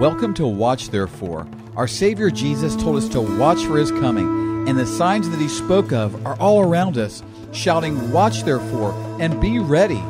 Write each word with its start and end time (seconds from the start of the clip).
Welcome 0.00 0.32
to 0.36 0.46
Watch 0.46 0.88
Therefore. 0.88 1.46
Our 1.76 1.86
Savior 1.86 2.30
Jesus 2.30 2.74
told 2.74 2.96
us 2.96 3.06
to 3.10 3.20
watch 3.20 3.62
for 3.66 3.76
His 3.76 3.90
coming, 3.90 4.66
and 4.66 4.78
the 4.78 4.86
signs 4.86 5.28
that 5.28 5.38
He 5.38 5.46
spoke 5.46 5.92
of 5.92 6.26
are 6.26 6.40
all 6.40 6.62
around 6.62 6.96
us, 6.96 7.22
shouting, 7.52 8.10
Watch 8.10 8.44
therefore, 8.44 8.94
and 9.20 9.38
be 9.42 9.58
ready. 9.58 10.02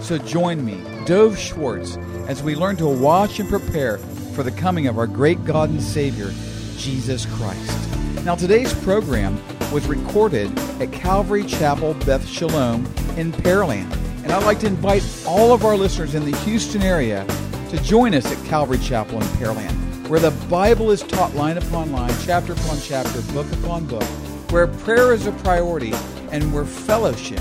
So 0.00 0.18
join 0.18 0.64
me, 0.64 0.82
Dov 1.04 1.38
Schwartz, 1.38 1.96
as 2.26 2.42
we 2.42 2.56
learn 2.56 2.74
to 2.78 2.88
watch 2.88 3.38
and 3.38 3.48
prepare 3.48 3.98
for 4.34 4.42
the 4.42 4.50
coming 4.50 4.88
of 4.88 4.98
our 4.98 5.06
great 5.06 5.44
God 5.44 5.70
and 5.70 5.80
Savior, 5.80 6.32
Jesus 6.76 7.24
Christ. 7.36 8.24
Now, 8.24 8.34
today's 8.34 8.74
program 8.82 9.40
was 9.70 9.86
recorded 9.86 10.58
at 10.82 10.90
Calvary 10.90 11.44
Chapel 11.44 11.94
Beth 12.04 12.26
Shalom 12.26 12.84
in 13.16 13.30
Pearland, 13.30 13.92
and 14.24 14.32
I'd 14.32 14.42
like 14.42 14.58
to 14.58 14.66
invite 14.66 15.04
all 15.24 15.52
of 15.52 15.64
our 15.64 15.76
listeners 15.76 16.16
in 16.16 16.28
the 16.28 16.36
Houston 16.38 16.82
area 16.82 17.24
to 17.70 17.82
join 17.82 18.14
us 18.14 18.30
at 18.30 18.44
Calvary 18.46 18.78
Chapel 18.78 19.20
in 19.20 19.26
Pearland, 19.38 20.08
where 20.08 20.20
the 20.20 20.30
Bible 20.48 20.90
is 20.90 21.02
taught 21.02 21.34
line 21.34 21.58
upon 21.58 21.90
line, 21.90 22.14
chapter 22.24 22.52
upon 22.52 22.78
chapter, 22.80 23.20
book 23.32 23.50
upon 23.52 23.86
book, 23.86 24.04
where 24.50 24.68
prayer 24.68 25.12
is 25.12 25.26
a 25.26 25.32
priority, 25.32 25.92
and 26.30 26.52
where 26.54 26.64
fellowship 26.64 27.40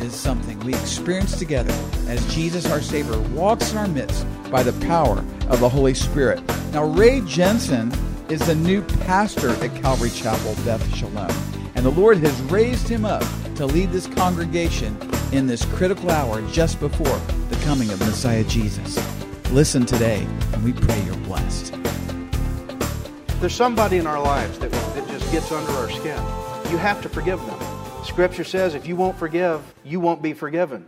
is 0.00 0.14
something 0.14 0.58
we 0.60 0.74
experience 0.74 1.36
together 1.36 1.74
as 2.06 2.24
Jesus, 2.32 2.70
our 2.70 2.80
Savior, 2.80 3.18
walks 3.30 3.72
in 3.72 3.78
our 3.78 3.88
midst 3.88 4.24
by 4.50 4.62
the 4.62 4.72
power 4.86 5.18
of 5.48 5.58
the 5.58 5.68
Holy 5.68 5.94
Spirit. 5.94 6.40
Now, 6.72 6.84
Ray 6.84 7.20
Jensen 7.22 7.92
is 8.28 8.40
the 8.46 8.54
new 8.54 8.82
pastor 8.82 9.50
at 9.50 9.74
Calvary 9.82 10.10
Chapel, 10.10 10.54
Beth 10.64 10.94
Shalom, 10.94 11.30
and 11.74 11.84
the 11.84 11.90
Lord 11.90 12.18
has 12.18 12.40
raised 12.42 12.88
him 12.88 13.04
up 13.04 13.24
to 13.56 13.66
lead 13.66 13.90
this 13.90 14.06
congregation 14.06 14.96
in 15.32 15.46
this 15.46 15.64
critical 15.64 16.10
hour 16.10 16.42
just 16.52 16.78
before 16.78 17.18
the 17.48 17.56
coming 17.64 17.90
of 17.90 17.98
Messiah 18.00 18.44
Jesus. 18.44 19.17
Listen 19.52 19.86
today, 19.86 20.26
and 20.52 20.62
we 20.62 20.74
pray 20.74 21.02
you're 21.04 21.16
blessed. 21.16 21.74
There's 23.40 23.54
somebody 23.54 23.96
in 23.96 24.06
our 24.06 24.20
lives 24.20 24.58
that, 24.58 24.70
that 24.70 25.08
just 25.08 25.32
gets 25.32 25.50
under 25.50 25.72
our 25.72 25.90
skin. 25.90 26.22
You 26.70 26.76
have 26.76 27.00
to 27.00 27.08
forgive 27.08 27.40
them. 27.46 27.58
Scripture 28.04 28.44
says 28.44 28.74
if 28.74 28.86
you 28.86 28.94
won't 28.94 29.16
forgive, 29.16 29.62
you 29.84 30.00
won't 30.00 30.20
be 30.20 30.34
forgiven. 30.34 30.84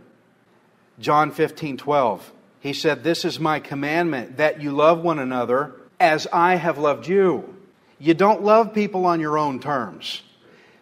John 0.99 1.31
15, 1.31 1.77
12. 1.77 2.31
He 2.59 2.73
said, 2.73 3.03
This 3.03 3.25
is 3.25 3.39
my 3.39 3.59
commandment, 3.59 4.37
that 4.37 4.61
you 4.61 4.73
love 4.73 5.01
one 5.01 5.17
another 5.17 5.73
as 5.99 6.27
I 6.31 6.53
have 6.53 6.77
loved 6.77 7.07
you. 7.07 7.55
You 7.97 8.13
don't 8.13 8.43
love 8.43 8.75
people 8.75 9.07
on 9.07 9.19
your 9.19 9.39
own 9.39 9.59
terms. 9.59 10.21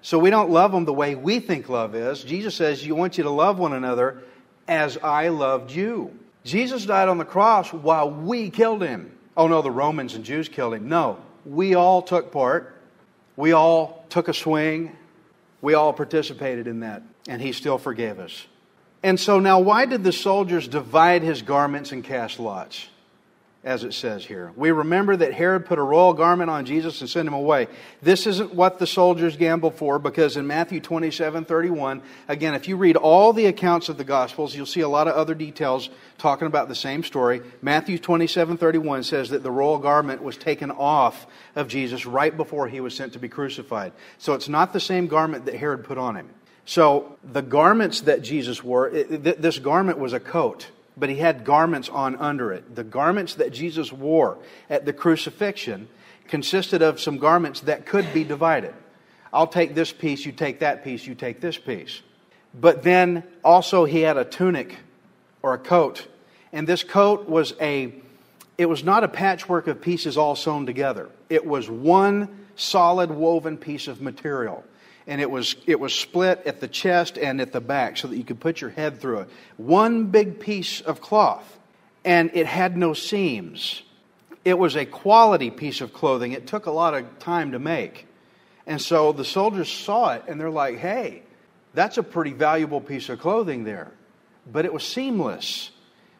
So 0.02 0.20
we 0.20 0.32
don't 0.32 0.50
love 0.50 0.74
them 0.74 0.84
the 0.84 0.92
way 0.92 1.16
we 1.16 1.40
think 1.40 1.70
love 1.70 1.96
is. 1.96 2.26
Jesus 2.26 2.56
says, 2.56 2.86
You 2.86 2.96
want 2.96 3.18
you 3.18 3.24
to 3.24 3.30
love 3.30 3.58
one 3.58 3.72
another 3.72 4.22
as 4.68 4.98
I 4.98 5.30
loved 5.30 5.72
you. 5.72 6.20
Jesus 6.50 6.86
died 6.86 7.08
on 7.08 7.18
the 7.18 7.26
cross 7.26 7.72
while 7.72 8.10
we 8.10 8.50
killed 8.50 8.82
him. 8.82 9.16
Oh 9.38 9.48
no, 9.48 9.62
the 9.62 9.72
Romans 9.72 10.16
and 10.16 10.26
Jews 10.26 10.50
killed 10.50 10.74
him. 10.74 10.90
No, 10.90 11.18
we 11.46 11.76
all 11.76 12.02
took 12.02 12.32
part. 12.32 12.76
We 13.36 13.54
all 13.54 14.06
took 14.10 14.28
a 14.28 14.34
swing. 14.34 14.96
We 15.62 15.74
all 15.74 15.94
participated 15.94 16.68
in 16.68 16.82
that. 16.82 17.04
And 17.28 17.42
he 17.42 17.52
still 17.52 17.78
forgave 17.78 18.20
us. 18.20 18.48
And 19.02 19.20
so 19.20 19.40
now, 19.40 19.60
why 19.60 19.86
did 19.86 20.04
the 20.04 20.12
soldiers 20.12 20.68
divide 20.68 21.22
his 21.22 21.42
garments 21.42 21.92
and 21.92 22.04
cast 22.04 22.40
lots? 22.40 22.88
As 23.64 23.84
it 23.84 23.94
says 23.94 24.24
here. 24.24 24.54
We 24.56 24.72
remember 24.72 25.18
that 25.18 25.34
Herod 25.34 25.66
put 25.66 25.80
a 25.80 25.84
royal 25.84 26.14
garment 26.14 26.50
on 26.50 26.66
Jesus 26.66 27.02
and 27.02 27.10
sent 27.10 27.28
him 27.28 27.34
away. 27.34 27.68
This 28.02 28.26
isn't 28.26 28.54
what 28.54 28.80
the 28.80 28.88
soldiers 28.88 29.36
gambled 29.36 29.76
for 29.76 30.00
because 30.00 30.38
in 30.38 30.48
Matthew 30.48 30.80
27 30.80 31.44
31, 31.44 32.02
again, 32.30 32.56
if 32.56 32.70
you 32.70 32.78
read 32.78 32.96
all 32.96 33.34
the 33.34 33.48
accounts 33.48 33.90
of 33.90 33.98
the 33.98 34.06
Gospels, 34.06 34.56
you'll 34.56 34.66
see 34.66 34.80
a 34.80 34.88
lot 34.88 35.10
of 35.10 35.16
other 35.16 35.36
details 35.36 35.90
talking 36.18 36.48
about 36.48 36.70
the 36.70 36.76
same 36.76 37.04
story. 37.04 37.42
Matthew 37.62 38.00
27 38.00 38.58
31 38.58 39.04
says 39.04 39.30
that 39.30 39.44
the 39.44 39.52
royal 39.52 39.78
garment 39.78 40.24
was 40.24 40.38
taken 40.38 40.72
off 40.72 41.28
of 41.56 41.68
Jesus 41.68 42.06
right 42.06 42.36
before 42.36 42.70
he 42.70 42.80
was 42.80 42.96
sent 42.96 43.14
to 43.14 43.20
be 43.20 43.28
crucified. 43.28 43.92
So 44.20 44.36
it's 44.36 44.48
not 44.48 44.72
the 44.72 44.80
same 44.80 45.08
garment 45.08 45.46
that 45.46 45.56
Herod 45.56 45.84
put 45.84 45.98
on 45.98 46.16
him. 46.16 46.30
So 46.64 47.18
the 47.24 47.42
garments 47.42 48.02
that 48.02 48.22
Jesus 48.22 48.64
wore, 48.64 48.90
it, 48.90 49.42
this 49.42 49.60
garment 49.60 49.98
was 49.98 50.14
a 50.14 50.20
coat 50.20 50.70
but 51.00 51.10
he 51.10 51.16
had 51.16 51.46
garments 51.46 51.90
on 51.90 52.16
under 52.18 52.52
it. 52.52 52.76
The 52.76 52.84
garments 52.84 53.36
that 53.36 53.54
Jesus 53.54 53.92
wore 53.92 54.38
at 54.70 54.86
the 54.86 54.94
crucifixion 54.94 55.88
consisted 56.28 56.82
of 56.82 57.00
some 57.00 57.18
garments 57.18 57.62
that 57.62 57.86
could 57.86 58.14
be 58.14 58.24
divided. 58.24 58.74
I'll 59.32 59.48
take 59.48 59.76
this 59.76 59.92
piece, 59.92 60.26
you 60.26 60.32
take 60.32 60.60
that 60.60 60.84
piece, 60.84 61.06
you 61.06 61.16
take 61.16 61.40
this 61.40 61.58
piece. 61.58 62.02
But 62.54 62.84
then 62.84 63.24
also 63.44 63.86
he 63.86 64.02
had 64.02 64.18
a 64.18 64.26
tunic 64.26 64.78
or 65.42 65.54
a 65.54 65.60
coat. 65.60 66.08
And 66.52 66.68
this 66.68 66.84
coat 66.84 67.30
was 67.30 67.54
a 67.62 67.94
it 68.58 68.68
was 68.68 68.84
not 68.84 69.06
a 69.06 69.08
patchwork 69.08 69.68
of 69.68 69.80
pieces 69.80 70.18
all 70.18 70.36
sewn 70.36 70.66
together. 70.66 71.10
It 71.30 71.46
was 71.46 71.70
one 71.70 72.48
solid 72.58 73.10
woven 73.10 73.56
piece 73.58 73.88
of 73.88 74.02
material 74.02 74.66
and 75.10 75.20
it 75.20 75.30
was, 75.30 75.56
it 75.66 75.80
was 75.80 75.92
split 75.92 76.44
at 76.46 76.62
the 76.62 76.68
chest 76.68 77.18
and 77.18 77.42
at 77.42 77.52
the 77.52 77.60
back 77.60 77.98
so 77.98 78.08
that 78.08 78.16
you 78.16 78.24
could 78.24 78.40
put 78.40 78.62
your 78.62 78.70
head 78.70 79.02
through 79.02 79.22
it. 79.22 79.30
One 79.58 80.06
big 80.06 80.40
piece 80.40 80.82
of 80.82 81.02
cloth, 81.02 81.58
and 82.06 82.30
it 82.36 82.46
had 82.46 82.78
no 82.78 82.94
seams. 82.94 83.82
It 84.46 84.60
was 84.60 84.76
a 84.76 84.86
quality 84.86 85.50
piece 85.50 85.82
of 85.82 85.94
clothing. 85.94 86.34
It 86.34 86.46
took 86.46 86.68
a 86.68 86.72
lot 86.72 86.94
of 86.94 87.18
time 87.18 87.54
to 87.54 87.60
make. 87.60 88.06
And 88.68 88.80
so 88.80 89.12
the 89.12 89.26
soldiers 89.26 89.68
saw 89.68 90.14
it 90.14 90.26
and 90.28 90.40
they're 90.40 90.52
like, 90.52 90.78
hey, 90.78 91.24
that's 91.74 91.98
a 91.98 92.04
pretty 92.04 92.34
valuable 92.34 92.80
piece 92.80 93.10
of 93.10 93.20
clothing 93.20 93.64
there. 93.64 93.92
But 94.50 94.66
it 94.66 94.72
was 94.72 94.84
seamless. 94.84 95.72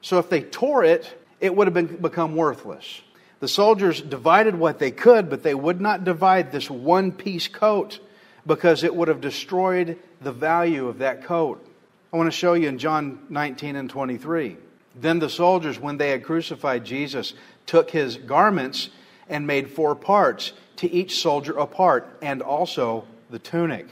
So 0.02 0.18
if 0.18 0.30
they 0.30 0.42
tore 0.42 0.84
it, 0.84 1.16
it 1.40 1.56
would 1.56 1.68
have 1.68 1.76
been, 1.76 1.98
become 1.98 2.36
worthless. 2.36 3.02
The 3.40 3.48
soldiers 3.48 4.02
divided 4.02 4.56
what 4.56 4.80
they 4.80 4.90
could, 4.90 5.30
but 5.30 5.44
they 5.44 5.54
would 5.54 5.80
not 5.80 6.04
divide 6.04 6.52
this 6.52 6.72
one 6.72 7.12
piece 7.12 7.48
coat 7.48 8.00
because 8.46 8.84
it 8.84 8.96
would 8.96 9.08
have 9.08 9.22
destroyed 9.22 9.98
the 10.22 10.32
value 10.32 10.88
of 10.88 11.00
that 11.00 11.24
coat. 11.24 11.66
I 12.12 12.18
want 12.18 12.28
to 12.28 12.38
show 12.38 12.54
you 12.54 12.68
in 12.68 12.78
John 12.78 13.20
19 13.30 13.76
and 13.76 13.90
23. 13.90 14.58
Then 14.96 15.20
the 15.20 15.30
soldiers, 15.30 15.80
when 15.80 15.98
they 15.98 16.10
had 16.10 16.24
crucified 16.24 16.84
Jesus, 16.84 17.34
took 17.66 17.92
his 17.92 18.18
garments 18.18 18.90
and 19.28 19.46
made 19.46 19.70
four 19.70 19.96
parts, 19.96 20.54
to 20.78 20.90
each 20.92 21.22
soldier 21.22 21.58
a 21.58 21.68
part, 21.68 22.08
and 22.22 22.42
also 22.42 23.06
the 23.30 23.38
tunic. 23.40 23.88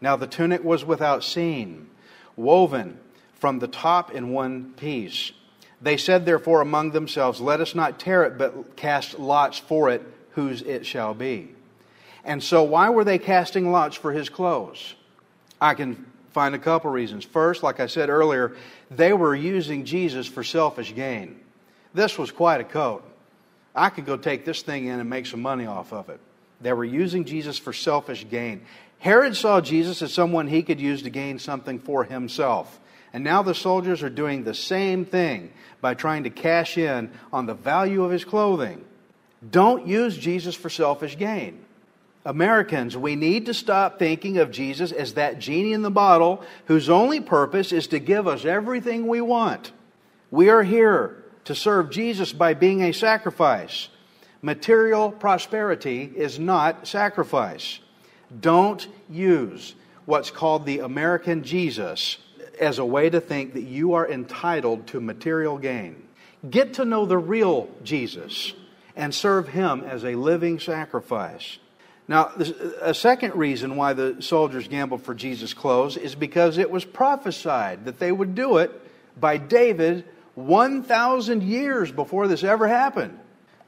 Now 0.00 0.16
the 0.16 0.26
tunic 0.26 0.62
was 0.62 0.84
without 0.84 1.24
seam, 1.24 1.88
woven 2.36 2.98
from 3.34 3.60
the 3.60 3.68
top 3.68 4.10
in 4.12 4.30
one 4.30 4.74
piece. 4.74 5.32
They 5.80 5.96
said, 5.96 6.26
therefore, 6.26 6.60
among 6.60 6.90
themselves, 6.90 7.40
Let 7.40 7.60
us 7.60 7.74
not 7.74 7.98
tear 7.98 8.24
it, 8.24 8.36
but 8.36 8.76
cast 8.76 9.18
lots 9.18 9.58
for 9.58 9.90
it, 9.90 10.02
whose 10.30 10.62
it 10.62 10.84
shall 10.84 11.14
be. 11.14 11.53
And 12.24 12.42
so, 12.42 12.62
why 12.62 12.90
were 12.90 13.04
they 13.04 13.18
casting 13.18 13.70
lots 13.70 13.96
for 13.96 14.12
his 14.12 14.28
clothes? 14.28 14.94
I 15.60 15.74
can 15.74 16.06
find 16.32 16.54
a 16.54 16.58
couple 16.58 16.90
reasons. 16.90 17.24
First, 17.24 17.62
like 17.62 17.80
I 17.80 17.86
said 17.86 18.08
earlier, 18.08 18.56
they 18.90 19.12
were 19.12 19.34
using 19.34 19.84
Jesus 19.84 20.26
for 20.26 20.42
selfish 20.42 20.94
gain. 20.94 21.40
This 21.92 22.18
was 22.18 22.30
quite 22.30 22.60
a 22.60 22.64
coat. 22.64 23.04
I 23.74 23.90
could 23.90 24.06
go 24.06 24.16
take 24.16 24.44
this 24.44 24.62
thing 24.62 24.86
in 24.86 25.00
and 25.00 25.08
make 25.08 25.26
some 25.26 25.42
money 25.42 25.66
off 25.66 25.92
of 25.92 26.08
it. 26.08 26.20
They 26.60 26.72
were 26.72 26.84
using 26.84 27.24
Jesus 27.24 27.58
for 27.58 27.72
selfish 27.72 28.26
gain. 28.28 28.62
Herod 28.98 29.36
saw 29.36 29.60
Jesus 29.60 30.00
as 30.02 30.12
someone 30.12 30.48
he 30.48 30.62
could 30.62 30.80
use 30.80 31.02
to 31.02 31.10
gain 31.10 31.38
something 31.38 31.78
for 31.78 32.04
himself. 32.04 32.80
And 33.12 33.22
now 33.22 33.42
the 33.42 33.54
soldiers 33.54 34.02
are 34.02 34.10
doing 34.10 34.42
the 34.42 34.54
same 34.54 35.04
thing 35.04 35.52
by 35.80 35.94
trying 35.94 36.24
to 36.24 36.30
cash 36.30 36.78
in 36.78 37.12
on 37.32 37.46
the 37.46 37.54
value 37.54 38.02
of 38.02 38.10
his 38.10 38.24
clothing. 38.24 38.84
Don't 39.48 39.86
use 39.86 40.16
Jesus 40.16 40.54
for 40.54 40.70
selfish 40.70 41.16
gain. 41.16 41.63
Americans, 42.24 42.96
we 42.96 43.16
need 43.16 43.46
to 43.46 43.54
stop 43.54 43.98
thinking 43.98 44.38
of 44.38 44.50
Jesus 44.50 44.92
as 44.92 45.14
that 45.14 45.38
genie 45.38 45.74
in 45.74 45.82
the 45.82 45.90
bottle 45.90 46.42
whose 46.66 46.88
only 46.88 47.20
purpose 47.20 47.70
is 47.70 47.86
to 47.88 47.98
give 47.98 48.26
us 48.26 48.44
everything 48.44 49.06
we 49.06 49.20
want. 49.20 49.72
We 50.30 50.48
are 50.48 50.62
here 50.62 51.22
to 51.44 51.54
serve 51.54 51.90
Jesus 51.90 52.32
by 52.32 52.54
being 52.54 52.82
a 52.82 52.92
sacrifice. 52.92 53.88
Material 54.40 55.10
prosperity 55.10 56.10
is 56.16 56.38
not 56.38 56.86
sacrifice. 56.86 57.80
Don't 58.40 58.86
use 59.10 59.74
what's 60.06 60.30
called 60.30 60.64
the 60.64 60.80
American 60.80 61.42
Jesus 61.42 62.18
as 62.58 62.78
a 62.78 62.84
way 62.84 63.10
to 63.10 63.20
think 63.20 63.52
that 63.52 63.62
you 63.62 63.94
are 63.94 64.10
entitled 64.10 64.86
to 64.88 65.00
material 65.00 65.58
gain. 65.58 66.08
Get 66.48 66.74
to 66.74 66.84
know 66.84 67.04
the 67.04 67.18
real 67.18 67.68
Jesus 67.82 68.54
and 68.96 69.14
serve 69.14 69.48
him 69.48 69.82
as 69.82 70.04
a 70.04 70.14
living 70.14 70.58
sacrifice. 70.60 71.58
Now, 72.06 72.32
a 72.82 72.92
second 72.92 73.34
reason 73.34 73.76
why 73.76 73.94
the 73.94 74.20
soldiers 74.20 74.68
gambled 74.68 75.02
for 75.02 75.14
Jesus' 75.14 75.54
clothes 75.54 75.96
is 75.96 76.14
because 76.14 76.58
it 76.58 76.70
was 76.70 76.84
prophesied 76.84 77.86
that 77.86 77.98
they 77.98 78.12
would 78.12 78.34
do 78.34 78.58
it 78.58 78.70
by 79.18 79.38
David 79.38 80.04
1,000 80.34 81.42
years 81.42 81.90
before 81.90 82.28
this 82.28 82.44
ever 82.44 82.68
happened. 82.68 83.18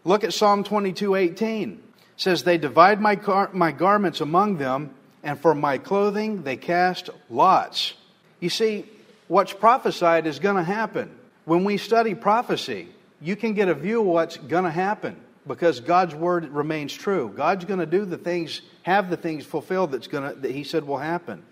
Look 0.04 0.22
at 0.22 0.34
Psalm 0.34 0.64
22 0.64 1.14
18. 1.14 1.70
It 1.72 1.80
says, 2.16 2.42
They 2.42 2.58
divide 2.58 3.00
my, 3.00 3.14
gar- 3.14 3.50
my 3.52 3.72
garments 3.72 4.20
among 4.20 4.58
them, 4.58 4.90
and 5.22 5.40
for 5.40 5.54
my 5.54 5.78
clothing 5.78 6.42
they 6.42 6.56
cast 6.56 7.08
lots. 7.30 7.94
You 8.38 8.50
see, 8.50 8.84
what's 9.28 9.52
prophesied 9.52 10.26
is 10.26 10.38
going 10.38 10.56
to 10.56 10.62
happen. 10.62 11.10
When 11.44 11.64
we 11.64 11.78
study 11.78 12.14
prophecy, 12.14 12.88
you 13.20 13.34
can 13.34 13.54
get 13.54 13.68
a 13.68 13.74
view 13.74 14.00
of 14.00 14.06
what's 14.06 14.36
going 14.36 14.64
to 14.64 14.70
happen. 14.70 15.16
Because 15.46 15.80
God's 15.80 16.14
word 16.14 16.48
remains 16.48 16.92
true. 16.92 17.32
God's 17.34 17.64
going 17.64 17.80
to 17.80 17.86
do 17.86 18.04
the 18.04 18.18
things, 18.18 18.62
have 18.82 19.10
the 19.10 19.16
things 19.16 19.44
fulfilled 19.44 19.92
that's 19.92 20.08
going 20.08 20.28
to, 20.28 20.40
that 20.40 20.50
He 20.50 20.64
said 20.64 20.86
will 20.86 20.98
happen. 20.98 21.42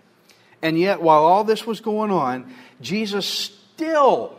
And 0.61 0.77
yet, 0.77 1.01
while 1.01 1.23
all 1.23 1.43
this 1.43 1.65
was 1.65 1.79
going 1.79 2.11
on, 2.11 2.53
Jesus 2.81 3.25
still, 3.25 4.37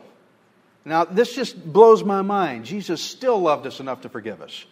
now 0.85 1.05
this 1.05 1.35
just 1.35 1.73
blows 1.73 2.03
my 2.03 2.23
mind, 2.23 2.64
Jesus 2.64 3.00
still 3.00 3.41
loved 3.41 3.67
us 3.67 3.81
enough 3.81 4.03
to 4.03 4.08
forgive 4.08 4.43
us. 4.43 4.64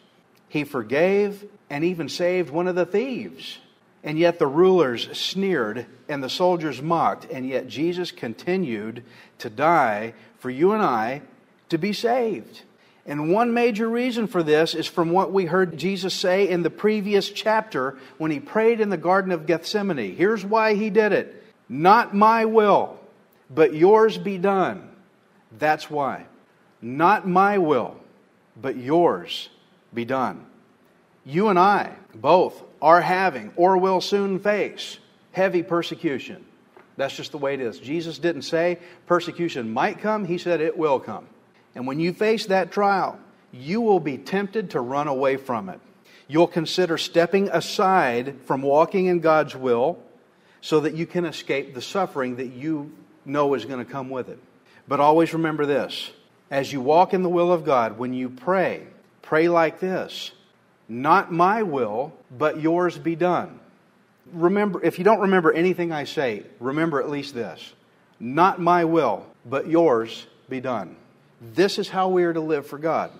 He 0.48 0.64
forgave 0.64 1.44
and 1.70 1.84
even 1.84 2.08
saved 2.08 2.50
one 2.50 2.68
of 2.68 2.74
the 2.74 2.86
thieves. 2.86 3.58
And 4.04 4.18
yet 4.18 4.38
the 4.38 4.46
rulers 4.46 5.16
sneered 5.18 5.86
and 6.08 6.22
the 6.22 6.28
soldiers 6.28 6.82
mocked, 6.82 7.24
and 7.30 7.48
yet 7.48 7.68
Jesus 7.68 8.12
continued 8.12 9.02
to 9.38 9.48
die 9.48 10.12
for 10.38 10.50
you 10.50 10.72
and 10.72 10.82
I 10.82 11.22
to 11.70 11.78
be 11.78 11.92
saved. 11.92 12.62
And 13.06 13.32
one 13.32 13.52
major 13.52 13.88
reason 13.88 14.26
for 14.26 14.42
this 14.42 14.74
is 14.74 14.86
from 14.86 15.10
what 15.10 15.32
we 15.32 15.44
heard 15.44 15.76
Jesus 15.76 16.14
say 16.14 16.48
in 16.48 16.62
the 16.62 16.70
previous 16.70 17.28
chapter 17.28 17.98
when 18.16 18.30
he 18.30 18.40
prayed 18.40 18.80
in 18.80 18.88
the 18.88 18.96
Garden 18.96 19.30
of 19.30 19.46
Gethsemane. 19.46 20.16
Here's 20.16 20.44
why 20.44 20.74
he 20.74 20.88
did 20.90 21.12
it 21.12 21.44
Not 21.68 22.14
my 22.14 22.46
will, 22.46 22.98
but 23.50 23.74
yours 23.74 24.16
be 24.16 24.38
done. 24.38 24.88
That's 25.58 25.90
why. 25.90 26.26
Not 26.80 27.28
my 27.28 27.58
will, 27.58 27.96
but 28.60 28.76
yours 28.76 29.48
be 29.92 30.04
done. 30.04 30.44
You 31.24 31.48
and 31.48 31.58
I 31.58 31.92
both 32.14 32.62
are 32.80 33.00
having 33.00 33.52
or 33.56 33.76
will 33.76 34.00
soon 34.00 34.38
face 34.38 34.98
heavy 35.32 35.62
persecution. 35.62 36.44
That's 36.96 37.16
just 37.16 37.32
the 37.32 37.38
way 37.38 37.54
it 37.54 37.60
is. 37.60 37.78
Jesus 37.78 38.18
didn't 38.18 38.42
say 38.42 38.78
persecution 39.06 39.72
might 39.72 39.98
come, 39.98 40.24
he 40.24 40.38
said 40.38 40.60
it 40.60 40.76
will 40.76 41.00
come. 41.00 41.26
And 41.74 41.86
when 41.86 42.00
you 42.00 42.12
face 42.12 42.46
that 42.46 42.70
trial, 42.70 43.18
you 43.52 43.80
will 43.80 44.00
be 44.00 44.18
tempted 44.18 44.70
to 44.70 44.80
run 44.80 45.08
away 45.08 45.36
from 45.36 45.68
it. 45.68 45.80
You'll 46.26 46.46
consider 46.46 46.96
stepping 46.96 47.48
aside 47.48 48.36
from 48.44 48.62
walking 48.62 49.06
in 49.06 49.20
God's 49.20 49.54
will 49.54 49.98
so 50.60 50.80
that 50.80 50.94
you 50.94 51.06
can 51.06 51.24
escape 51.24 51.74
the 51.74 51.82
suffering 51.82 52.36
that 52.36 52.48
you 52.48 52.92
know 53.24 53.54
is 53.54 53.64
going 53.64 53.84
to 53.84 53.90
come 53.90 54.10
with 54.10 54.28
it. 54.28 54.38
But 54.88 55.00
always 55.00 55.32
remember 55.32 55.66
this 55.66 56.10
as 56.50 56.72
you 56.72 56.80
walk 56.80 57.14
in 57.14 57.22
the 57.22 57.28
will 57.28 57.52
of 57.52 57.64
God, 57.64 57.98
when 57.98 58.14
you 58.14 58.28
pray, 58.28 58.86
pray 59.22 59.48
like 59.48 59.80
this 59.80 60.32
Not 60.88 61.32
my 61.32 61.62
will, 61.62 62.12
but 62.30 62.60
yours 62.60 62.98
be 62.98 63.16
done. 63.16 63.58
Remember, 64.32 64.82
if 64.82 64.98
you 64.98 65.04
don't 65.04 65.20
remember 65.20 65.52
anything 65.52 65.92
I 65.92 66.04
say, 66.04 66.44
remember 66.60 67.00
at 67.00 67.10
least 67.10 67.34
this 67.34 67.72
Not 68.20 68.60
my 68.60 68.84
will, 68.84 69.26
but 69.44 69.68
yours 69.68 70.26
be 70.48 70.60
done. 70.60 70.96
This 71.52 71.78
is 71.78 71.88
how 71.88 72.08
we 72.08 72.24
are 72.24 72.32
to 72.32 72.40
live 72.40 72.66
for 72.66 72.78
God. 72.78 73.10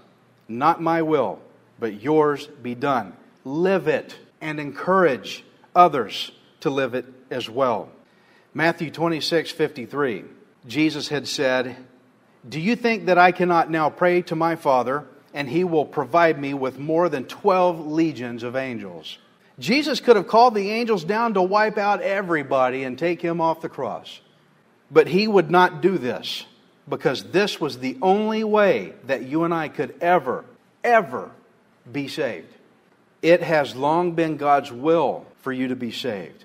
Not 0.49 0.81
my 0.81 1.03
will, 1.03 1.41
but 1.79 2.00
yours 2.00 2.47
be 2.47 2.75
done. 2.75 3.15
Live 3.44 3.88
it 3.88 4.17
and 4.41 4.59
encourage 4.59 5.44
others 5.75 6.31
to 6.61 6.71
live 6.71 6.94
it 6.94 7.05
as 7.31 7.50
well. 7.50 7.91
Matthew 8.55 8.91
26, 8.91 9.50
53. 9.50 10.25
Jesus 10.67 11.09
had 11.09 11.29
said, 11.29 11.76
Do 12.49 12.61
you 12.61 12.76
think 12.76 13.06
that 13.06 13.19
I 13.19 13.32
cannot 13.32 13.71
now 13.71 13.91
pray 13.91 14.23
to 14.23 14.37
my 14.37 14.56
Father, 14.56 15.05
and 15.35 15.49
he 15.49 15.65
will 15.65 15.85
provide 15.85 16.41
me 16.41 16.55
with 16.55 16.79
more 16.79 17.09
than 17.09 17.25
12 17.25 17.87
legions 17.87 18.43
of 18.43 18.56
angels? 18.56 19.19
Jesus 19.59 20.00
could 20.00 20.17
have 20.17 20.29
called 20.29 20.55
the 20.55 20.71
angels 20.71 21.05
down 21.05 21.35
to 21.35 21.43
wipe 21.43 21.79
out 21.79 22.00
everybody 22.00 22.85
and 22.85 22.99
take 22.99 23.21
him 23.21 23.41
off 23.41 23.61
the 23.61 23.69
cross. 23.69 24.21
But 24.91 25.09
he 25.09 25.29
would 25.29 25.50
not 25.50 25.81
do 25.81 25.99
this 25.99 26.44
because 26.88 27.25
this 27.25 27.60
was 27.60 27.78
the 27.78 27.96
only 28.02 28.44
way 28.44 28.92
that 29.06 29.22
you 29.22 29.44
and 29.44 29.54
I 29.54 29.69
could 29.69 29.94
ever, 30.00 30.44
ever 30.82 31.31
be 31.90 32.08
saved. 32.08 32.52
It 33.22 33.42
has 33.42 33.75
long 33.75 34.12
been 34.12 34.36
God's 34.36 34.70
will 34.70 35.26
for 35.40 35.52
you 35.52 35.69
to 35.69 35.76
be 35.76 35.92
saved. 35.92 36.44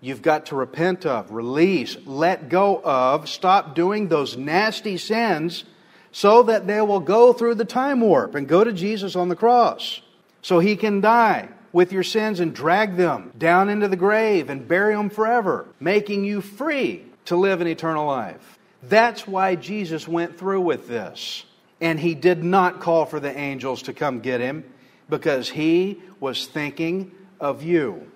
You've 0.00 0.22
got 0.22 0.46
to 0.46 0.56
repent 0.56 1.06
of, 1.06 1.30
release, 1.30 1.96
let 2.04 2.48
go 2.48 2.80
of, 2.82 3.28
stop 3.28 3.74
doing 3.74 4.08
those 4.08 4.36
nasty 4.36 4.96
sins 4.98 5.64
so 6.12 6.42
that 6.44 6.66
they 6.66 6.80
will 6.80 7.00
go 7.00 7.32
through 7.32 7.56
the 7.56 7.64
time 7.64 8.00
warp 8.00 8.34
and 8.34 8.46
go 8.46 8.62
to 8.62 8.72
Jesus 8.72 9.16
on 9.16 9.28
the 9.28 9.36
cross 9.36 10.00
so 10.42 10.58
he 10.58 10.76
can 10.76 11.00
die 11.00 11.48
with 11.72 11.90
your 11.90 12.02
sins 12.02 12.38
and 12.38 12.54
drag 12.54 12.96
them 12.96 13.32
down 13.36 13.68
into 13.68 13.88
the 13.88 13.96
grave 13.96 14.48
and 14.48 14.68
bury 14.68 14.94
them 14.94 15.10
forever, 15.10 15.66
making 15.80 16.24
you 16.24 16.40
free 16.40 17.04
to 17.24 17.36
live 17.36 17.60
an 17.60 17.66
eternal 17.66 18.06
life. 18.06 18.53
That's 18.88 19.26
why 19.26 19.56
Jesus 19.56 20.06
went 20.06 20.38
through 20.38 20.62
with 20.62 20.88
this. 20.88 21.44
And 21.80 21.98
he 21.98 22.14
did 22.14 22.42
not 22.42 22.80
call 22.80 23.06
for 23.06 23.20
the 23.20 23.36
angels 23.36 23.82
to 23.82 23.92
come 23.92 24.20
get 24.20 24.40
him 24.40 24.64
because 25.08 25.50
he 25.50 26.00
was 26.20 26.46
thinking 26.46 27.12
of 27.40 27.62
you. 27.62 28.10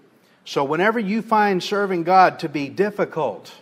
So, 0.44 0.64
whenever 0.64 0.98
you 0.98 1.20
find 1.20 1.62
serving 1.62 2.04
God 2.04 2.38
to 2.38 2.48
be 2.48 2.70
difficult, 2.70 3.52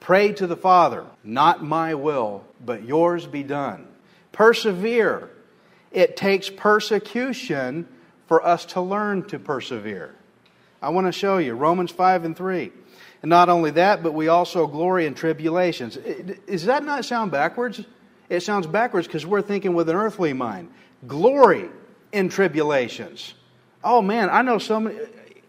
pray 0.00 0.32
to 0.32 0.46
the 0.46 0.56
Father, 0.56 1.06
not 1.22 1.62
my 1.62 1.94
will, 1.94 2.44
but 2.64 2.82
yours 2.82 3.26
be 3.26 3.44
done. 3.44 3.86
Persevere. 4.32 5.30
It 5.92 6.16
takes 6.16 6.48
persecution 6.48 7.86
for 8.26 8.44
us 8.44 8.64
to 8.66 8.80
learn 8.80 9.24
to 9.28 9.38
persevere. 9.38 10.14
I 10.80 10.88
want 10.88 11.06
to 11.06 11.12
show 11.12 11.38
you 11.38 11.54
Romans 11.54 11.92
5 11.92 12.24
and 12.24 12.36
3. 12.36 12.72
And 13.22 13.28
not 13.28 13.48
only 13.48 13.70
that, 13.72 14.02
but 14.02 14.14
we 14.14 14.28
also 14.28 14.66
glory 14.66 15.06
in 15.06 15.14
tribulations. 15.14 15.96
Does 16.46 16.64
that 16.64 16.84
not 16.84 17.04
sound 17.04 17.30
backwards? 17.30 17.80
It 18.28 18.42
sounds 18.42 18.66
backwards 18.66 19.06
because 19.06 19.24
we're 19.24 19.42
thinking 19.42 19.74
with 19.74 19.88
an 19.88 19.96
earthly 19.96 20.32
mind. 20.32 20.70
Glory 21.06 21.68
in 22.12 22.28
tribulations. 22.28 23.34
Oh 23.84 24.02
man, 24.02 24.28
I 24.30 24.42
know 24.42 24.58
so 24.58 24.80
many, 24.80 24.98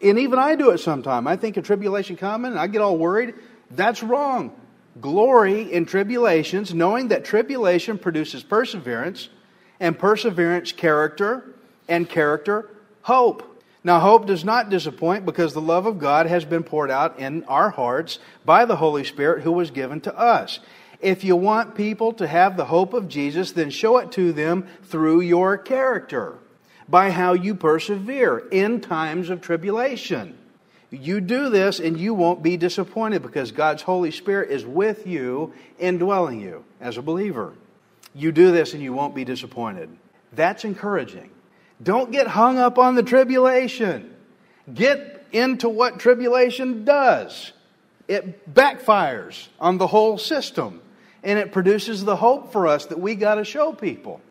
and 0.01 0.19
even 0.19 0.39
I 0.39 0.55
do 0.55 0.69
it 0.69 0.79
sometimes. 0.79 1.27
I 1.27 1.35
think 1.35 1.57
of 1.57 1.65
tribulation 1.65 2.15
coming 2.15 2.51
and 2.51 2.59
I 2.59 2.67
get 2.67 2.81
all 2.81 2.97
worried. 2.97 3.35
That's 3.71 4.03
wrong. 4.03 4.53
Glory 5.01 5.73
in 5.73 5.85
tribulations, 5.85 6.73
knowing 6.73 7.07
that 7.07 7.25
tribulation 7.25 7.97
produces 7.97 8.43
perseverance, 8.43 9.29
and 9.79 9.97
perseverance, 9.97 10.71
character, 10.71 11.55
and 11.87 12.07
character, 12.07 12.69
hope. 13.01 13.52
Now, 13.85 13.99
hope 13.99 14.27
does 14.27 14.45
not 14.45 14.69
disappoint 14.69 15.25
because 15.25 15.53
the 15.53 15.61
love 15.61 15.85
of 15.85 15.99
God 15.99 16.25
has 16.25 16.45
been 16.45 16.63
poured 16.63 16.89
out 16.89 17.19
in 17.19 17.43
our 17.45 17.69
hearts 17.69 18.17
by 18.45 18.63
the 18.63 18.77
Holy 18.77 19.03
Spirit 19.03 19.43
who 19.43 19.51
was 19.51 19.71
given 19.71 19.99
to 20.01 20.17
us. 20.17 20.59
If 21.01 21.25
you 21.25 21.35
want 21.35 21.75
people 21.75 22.13
to 22.13 22.25
have 22.25 22.55
the 22.55 22.63
hope 22.63 22.93
of 22.93 23.09
Jesus, 23.09 23.51
then 23.51 23.69
show 23.69 23.97
it 23.97 24.13
to 24.13 24.31
them 24.31 24.67
through 24.83 25.19
your 25.19 25.57
character, 25.57 26.37
by 26.87 27.11
how 27.11 27.33
you 27.33 27.55
persevere 27.55 28.47
in 28.51 28.79
times 28.79 29.29
of 29.29 29.41
tribulation. 29.41 30.37
You 30.89 31.19
do 31.19 31.49
this 31.49 31.79
and 31.79 31.99
you 31.99 32.13
won't 32.13 32.41
be 32.41 32.55
disappointed 32.55 33.21
because 33.21 33.51
God's 33.51 33.81
Holy 33.81 34.11
Spirit 34.11 34.49
is 34.49 34.65
with 34.65 35.05
you, 35.05 35.51
indwelling 35.77 36.39
you 36.39 36.63
as 36.79 36.97
a 36.97 37.01
believer. 37.01 37.53
You 38.15 38.31
do 38.31 38.51
this 38.51 38.73
and 38.73 38.81
you 38.81 38.93
won't 38.93 39.15
be 39.15 39.25
disappointed. 39.25 39.89
That's 40.31 40.63
encouraging. 40.63 41.31
Don't 41.83 42.11
get 42.11 42.27
hung 42.27 42.57
up 42.57 42.77
on 42.79 42.95
the 42.95 43.03
tribulation. 43.03 44.15
Get 44.73 45.25
into 45.31 45.67
what 45.67 45.99
tribulation 45.99 46.85
does. 46.85 47.51
It 48.07 48.53
backfires 48.53 49.47
on 49.59 49.77
the 49.77 49.87
whole 49.87 50.17
system 50.17 50.81
and 51.23 51.39
it 51.39 51.51
produces 51.51 52.03
the 52.03 52.15
hope 52.15 52.51
for 52.51 52.67
us 52.67 52.87
that 52.87 52.99
we 52.99 53.15
got 53.15 53.35
to 53.35 53.45
show 53.45 53.73
people. 53.73 54.21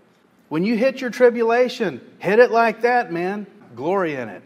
When 0.48 0.64
you 0.64 0.76
hit 0.76 1.00
your 1.00 1.10
tribulation, 1.10 2.00
hit 2.18 2.38
it 2.38 2.50
like 2.50 2.82
that, 2.82 3.10
man. 3.10 3.46
Glory 3.74 4.14
in 4.14 4.28
it. 4.28 4.42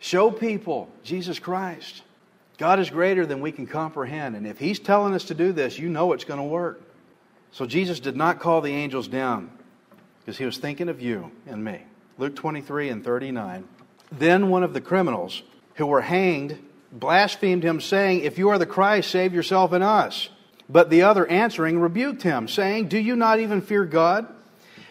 Show 0.00 0.30
people 0.30 0.90
Jesus 1.04 1.38
Christ. 1.38 2.02
God 2.58 2.80
is 2.80 2.90
greater 2.90 3.24
than 3.24 3.40
we 3.40 3.52
can 3.52 3.66
comprehend. 3.66 4.36
And 4.36 4.46
if 4.46 4.58
He's 4.58 4.78
telling 4.78 5.14
us 5.14 5.24
to 5.26 5.34
do 5.34 5.52
this, 5.52 5.78
you 5.78 5.88
know 5.88 6.12
it's 6.12 6.24
going 6.24 6.40
to 6.40 6.44
work. 6.44 6.82
So 7.52 7.66
Jesus 7.66 8.00
did 8.00 8.16
not 8.16 8.40
call 8.40 8.60
the 8.60 8.72
angels 8.72 9.06
down 9.06 9.50
because 10.20 10.36
He 10.36 10.44
was 10.44 10.58
thinking 10.58 10.88
of 10.88 11.00
you 11.00 11.30
and 11.46 11.64
me. 11.64 11.82
Luke 12.18 12.36
23 12.36 12.88
and 12.90 13.04
39. 13.04 13.64
Then 14.12 14.48
one 14.48 14.62
of 14.62 14.72
the 14.72 14.80
criminals 14.80 15.42
who 15.74 15.86
were 15.86 16.02
hanged 16.02 16.58
blasphemed 16.92 17.64
him, 17.64 17.80
saying, 17.80 18.20
If 18.20 18.38
you 18.38 18.50
are 18.50 18.58
the 18.58 18.66
Christ, 18.66 19.10
save 19.10 19.34
yourself 19.34 19.72
and 19.72 19.82
us. 19.82 20.28
But 20.68 20.90
the 20.90 21.02
other 21.02 21.26
answering 21.26 21.80
rebuked 21.80 22.22
him, 22.22 22.48
saying, 22.48 22.88
Do 22.88 22.98
you 22.98 23.16
not 23.16 23.40
even 23.40 23.60
fear 23.60 23.84
God, 23.84 24.26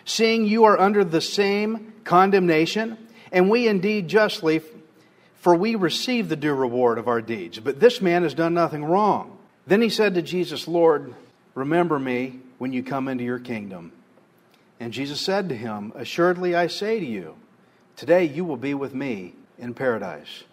seeing 0.06 0.46
you 0.46 0.66
are 0.66 0.80
under 0.80 1.04
the 1.04 1.22
same 1.22 1.94
condemnation? 2.04 2.98
And 3.32 3.50
we 3.50 3.68
indeed 3.68 4.08
justly, 4.10 4.62
for 5.36 5.56
we 5.56 5.76
receive 5.76 6.30
the 6.30 6.36
due 6.36 6.54
reward 6.54 6.98
of 6.98 7.08
our 7.08 7.22
deeds. 7.22 7.60
But 7.60 7.80
this 7.80 8.02
man 8.02 8.24
has 8.24 8.34
done 8.34 8.54
nothing 8.54 8.84
wrong. 8.84 9.38
Then 9.66 9.82
he 9.82 9.90
said 9.90 10.14
to 10.16 10.22
Jesus, 10.22 10.68
Lord, 10.68 11.16
remember 11.56 11.98
me 11.98 12.40
when 12.58 12.74
you 12.74 12.84
come 12.84 13.08
into 13.08 13.24
your 13.24 13.40
kingdom. 13.40 13.94
And 14.80 14.92
Jesus 14.92 15.22
said 15.22 15.50
to 15.50 15.56
him, 15.56 15.92
Assuredly 15.96 16.56
I 16.56 16.68
say 16.68 17.00
to 17.00 17.06
you, 17.06 17.36
today 17.96 18.26
you 18.26 18.46
will 18.46 18.58
be 18.58 18.74
with 18.74 18.94
me 18.94 19.34
in 19.58 19.74
paradise. 19.74 20.44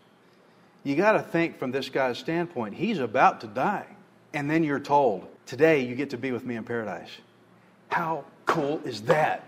You 0.85 0.97
got 0.97 1.13
to 1.13 1.23
think 1.23 1.59
from 1.59 1.73
this 1.73 1.89
guy's 1.89 2.19
standpoint, 2.19 2.75
he's 2.75 2.99
about 2.99 3.43
to 3.43 3.47
die. 3.47 3.87
And 4.33 4.51
then 4.51 4.63
you're 4.63 4.81
told, 4.81 5.27
Today 5.47 5.81
you 5.81 5.95
get 5.97 6.11
to 6.11 6.17
be 6.17 6.31
with 6.31 6.45
me 6.45 6.55
in 6.55 6.65
paradise. 6.65 7.11
How 7.89 8.25
cool 8.47 8.81
is 8.85 9.03
that? 9.03 9.47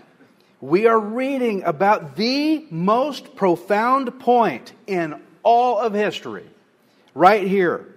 We 0.60 0.86
are 0.86 0.98
reading 0.98 1.62
about 1.64 2.16
the 2.16 2.66
most 2.70 3.36
profound 3.36 4.20
point 4.20 4.72
in 4.86 5.20
all 5.42 5.78
of 5.78 5.92
history 5.92 6.46
right 7.14 7.46
here. 7.46 7.91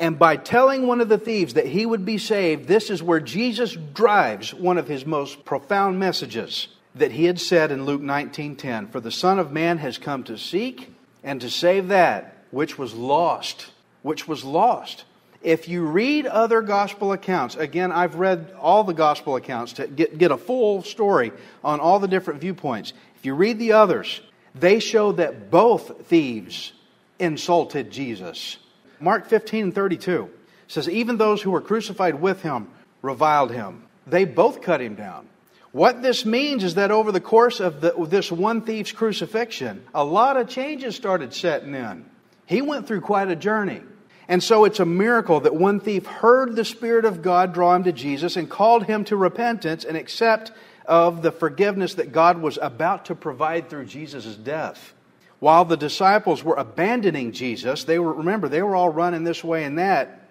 And 0.00 0.18
by 0.18 0.36
telling 0.36 0.86
one 0.86 1.02
of 1.02 1.10
the 1.10 1.18
thieves 1.18 1.54
that 1.54 1.66
he 1.66 1.84
would 1.84 2.06
be 2.06 2.16
saved, 2.16 2.66
this 2.66 2.88
is 2.88 3.02
where 3.02 3.20
Jesus 3.20 3.76
drives 3.92 4.54
one 4.54 4.78
of 4.78 4.88
his 4.88 5.04
most 5.04 5.44
profound 5.44 6.00
messages 6.00 6.68
that 6.94 7.12
he 7.12 7.26
had 7.26 7.38
said 7.38 7.70
in 7.70 7.84
Luke 7.84 8.00
19:10, 8.00 8.86
"For 8.88 8.98
the 8.98 9.12
Son 9.12 9.38
of 9.38 9.52
man 9.52 9.76
has 9.78 9.98
come 9.98 10.24
to 10.24 10.38
seek 10.38 10.92
and 11.22 11.38
to 11.42 11.50
save 11.50 11.88
that 11.88 12.34
which 12.50 12.78
was 12.78 12.94
lost." 12.94 13.66
Which 14.02 14.26
was 14.26 14.42
lost. 14.42 15.04
If 15.42 15.68
you 15.68 15.82
read 15.82 16.26
other 16.26 16.62
gospel 16.62 17.12
accounts, 17.12 17.54
again, 17.54 17.92
I've 17.92 18.14
read 18.14 18.54
all 18.58 18.82
the 18.82 18.94
gospel 18.94 19.36
accounts 19.36 19.74
to 19.74 19.86
get, 19.86 20.16
get 20.16 20.30
a 20.30 20.38
full 20.38 20.82
story 20.82 21.32
on 21.62 21.80
all 21.80 21.98
the 21.98 22.08
different 22.08 22.40
viewpoints. 22.40 22.94
If 23.18 23.26
you 23.26 23.34
read 23.34 23.58
the 23.58 23.72
others, 23.72 24.22
they 24.54 24.80
show 24.80 25.12
that 25.12 25.50
both 25.50 26.06
thieves 26.06 26.72
insulted 27.18 27.90
Jesus. 27.90 28.56
Mark 29.00 29.26
15 29.26 29.64
and 29.64 29.74
32 29.74 30.30
says, 30.68 30.88
Even 30.88 31.16
those 31.16 31.42
who 31.42 31.50
were 31.50 31.60
crucified 31.60 32.20
with 32.20 32.42
him 32.42 32.68
reviled 33.02 33.50
him. 33.50 33.84
They 34.06 34.24
both 34.24 34.62
cut 34.62 34.80
him 34.80 34.94
down. 34.94 35.28
What 35.72 36.02
this 36.02 36.26
means 36.26 36.64
is 36.64 36.74
that 36.74 36.90
over 36.90 37.12
the 37.12 37.20
course 37.20 37.60
of 37.60 37.80
the, 37.80 37.94
this 38.08 38.32
one 38.32 38.62
thief's 38.62 38.92
crucifixion, 38.92 39.84
a 39.94 40.04
lot 40.04 40.36
of 40.36 40.48
changes 40.48 40.96
started 40.96 41.32
setting 41.32 41.74
in. 41.74 42.04
He 42.46 42.60
went 42.60 42.88
through 42.88 43.02
quite 43.02 43.28
a 43.28 43.36
journey. 43.36 43.80
And 44.26 44.42
so 44.42 44.64
it's 44.64 44.80
a 44.80 44.84
miracle 44.84 45.40
that 45.40 45.54
one 45.54 45.80
thief 45.80 46.06
heard 46.06 46.54
the 46.54 46.64
Spirit 46.64 47.04
of 47.04 47.22
God 47.22 47.52
draw 47.52 47.74
him 47.74 47.84
to 47.84 47.92
Jesus 47.92 48.36
and 48.36 48.48
called 48.48 48.84
him 48.84 49.04
to 49.04 49.16
repentance 49.16 49.84
and 49.84 49.96
accept 49.96 50.52
of 50.86 51.22
the 51.22 51.32
forgiveness 51.32 51.94
that 51.94 52.12
God 52.12 52.40
was 52.40 52.58
about 52.60 53.06
to 53.06 53.14
provide 53.14 53.68
through 53.70 53.86
Jesus' 53.86 54.36
death. 54.36 54.92
While 55.40 55.64
the 55.64 55.76
disciples 55.76 56.44
were 56.44 56.54
abandoning 56.54 57.32
Jesus, 57.32 57.84
they 57.84 57.98
were, 57.98 58.12
remember, 58.12 58.48
they 58.48 58.62
were 58.62 58.76
all 58.76 58.90
running 58.90 59.24
this 59.24 59.42
way 59.42 59.64
and 59.64 59.78
that. 59.78 60.28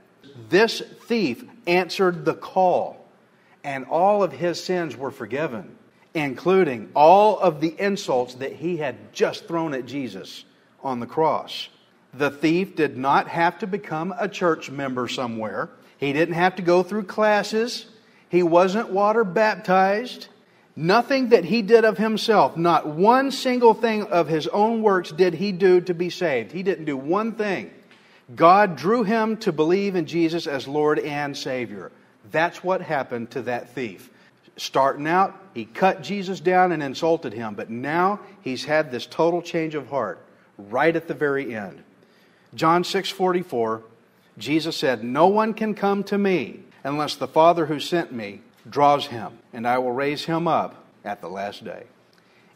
This 0.49 0.81
thief 1.07 1.43
answered 1.65 2.25
the 2.25 2.35
call, 2.35 3.05
and 3.63 3.85
all 3.85 4.23
of 4.23 4.31
his 4.31 4.63
sins 4.63 4.95
were 4.95 5.11
forgiven, 5.11 5.75
including 6.13 6.91
all 6.95 7.39
of 7.39 7.59
the 7.59 7.75
insults 7.79 8.35
that 8.35 8.53
he 8.53 8.77
had 8.77 9.11
just 9.11 9.47
thrown 9.47 9.73
at 9.73 9.87
Jesus 9.87 10.45
on 10.83 10.99
the 10.99 11.07
cross. 11.07 11.69
The 12.13 12.31
thief 12.31 12.75
did 12.75 12.95
not 12.95 13.27
have 13.27 13.59
to 13.59 13.67
become 13.67 14.13
a 14.17 14.29
church 14.29 14.69
member 14.69 15.07
somewhere. 15.07 15.69
He 15.97 16.13
didn't 16.13 16.35
have 16.35 16.55
to 16.55 16.61
go 16.61 16.83
through 16.83 17.03
classes. 17.03 17.87
He 18.29 18.43
wasn't 18.43 18.89
water 18.89 19.23
baptized. 19.23 20.27
Nothing 20.79 21.29
that 21.29 21.43
he 21.43 21.61
did 21.61 21.83
of 21.83 21.97
himself, 21.97 22.55
not 22.55 22.87
one 22.87 23.31
single 23.31 23.73
thing 23.73 24.03
of 24.03 24.29
his 24.29 24.47
own 24.47 24.81
works 24.81 25.11
did 25.11 25.33
he 25.33 25.51
do 25.51 25.81
to 25.81 25.93
be 25.93 26.09
saved. 26.09 26.53
He 26.53 26.63
didn't 26.63 26.85
do 26.85 26.95
one 26.95 27.33
thing. 27.33 27.69
God 28.33 28.77
drew 28.77 29.03
him 29.03 29.35
to 29.37 29.51
believe 29.51 29.97
in 29.97 30.05
Jesus 30.05 30.47
as 30.47 30.69
Lord 30.69 30.97
and 30.97 31.35
Savior. 31.35 31.91
That's 32.31 32.63
what 32.63 32.79
happened 32.79 33.31
to 33.31 33.41
that 33.41 33.71
thief. 33.71 34.09
Starting 34.55 35.05
out, 35.05 35.37
he 35.53 35.65
cut 35.65 36.01
Jesus 36.01 36.39
down 36.39 36.71
and 36.71 36.81
insulted 36.81 37.33
him, 37.33 37.55
but 37.55 37.69
now 37.69 38.21
he's 38.39 38.63
had 38.63 38.89
this 38.89 39.05
total 39.05 39.41
change 39.41 39.75
of 39.75 39.87
heart 39.87 40.23
right 40.57 40.95
at 40.95 41.09
the 41.09 41.13
very 41.13 41.53
end. 41.53 41.83
John 42.55 42.85
6:44, 42.85 43.81
Jesus 44.37 44.77
said, 44.77 45.03
"No 45.03 45.27
one 45.27 45.53
can 45.53 45.73
come 45.73 46.05
to 46.05 46.17
me 46.17 46.61
unless 46.85 47.17
the 47.17 47.27
Father 47.27 47.65
who 47.65 47.81
sent 47.81 48.13
me 48.13 48.43
draws 48.69 49.07
him, 49.07 49.39
and 49.53 49.67
I 49.67 49.77
will 49.77 49.91
raise 49.91 50.25
him 50.25 50.47
up 50.47 50.83
at 51.03 51.21
the 51.21 51.29
last 51.29 51.63
day." 51.63 51.83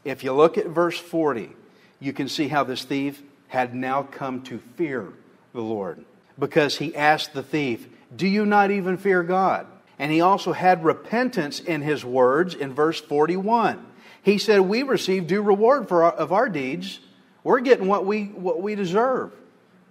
If 0.03 0.23
you 0.23 0.33
look 0.33 0.57
at 0.57 0.67
verse 0.67 0.99
40, 0.99 1.55
you 1.99 2.13
can 2.13 2.27
see 2.27 2.49
how 2.49 2.63
this 2.63 2.83
thief 2.83 3.21
had 3.47 3.73
now 3.73 4.03
come 4.03 4.41
to 4.41 4.59
fear 4.75 5.07
the 5.53 5.61
Lord 5.61 6.03
because 6.37 6.77
he 6.77 6.95
asked 6.95 7.33
the 7.33 7.43
thief, 7.43 7.87
"Do 8.15 8.27
you 8.27 8.45
not 8.45 8.71
even 8.71 8.97
fear 8.97 9.23
God?" 9.23 9.67
And 9.99 10.11
he 10.11 10.19
also 10.19 10.53
had 10.53 10.83
repentance 10.83 11.59
in 11.59 11.81
his 11.81 12.03
words 12.03 12.55
in 12.55 12.73
verse 12.73 12.99
41. 12.99 13.85
He 14.21 14.37
said, 14.37 14.61
"We 14.61 14.83
receive 14.83 15.27
due 15.27 15.41
reward 15.41 15.87
for 15.87 16.03
our, 16.03 16.11
of 16.11 16.33
our 16.33 16.49
deeds. 16.49 16.99
We're 17.43 17.59
getting 17.59 17.87
what 17.87 18.05
we 18.05 18.25
what 18.25 18.61
we 18.61 18.75
deserve." 18.75 19.31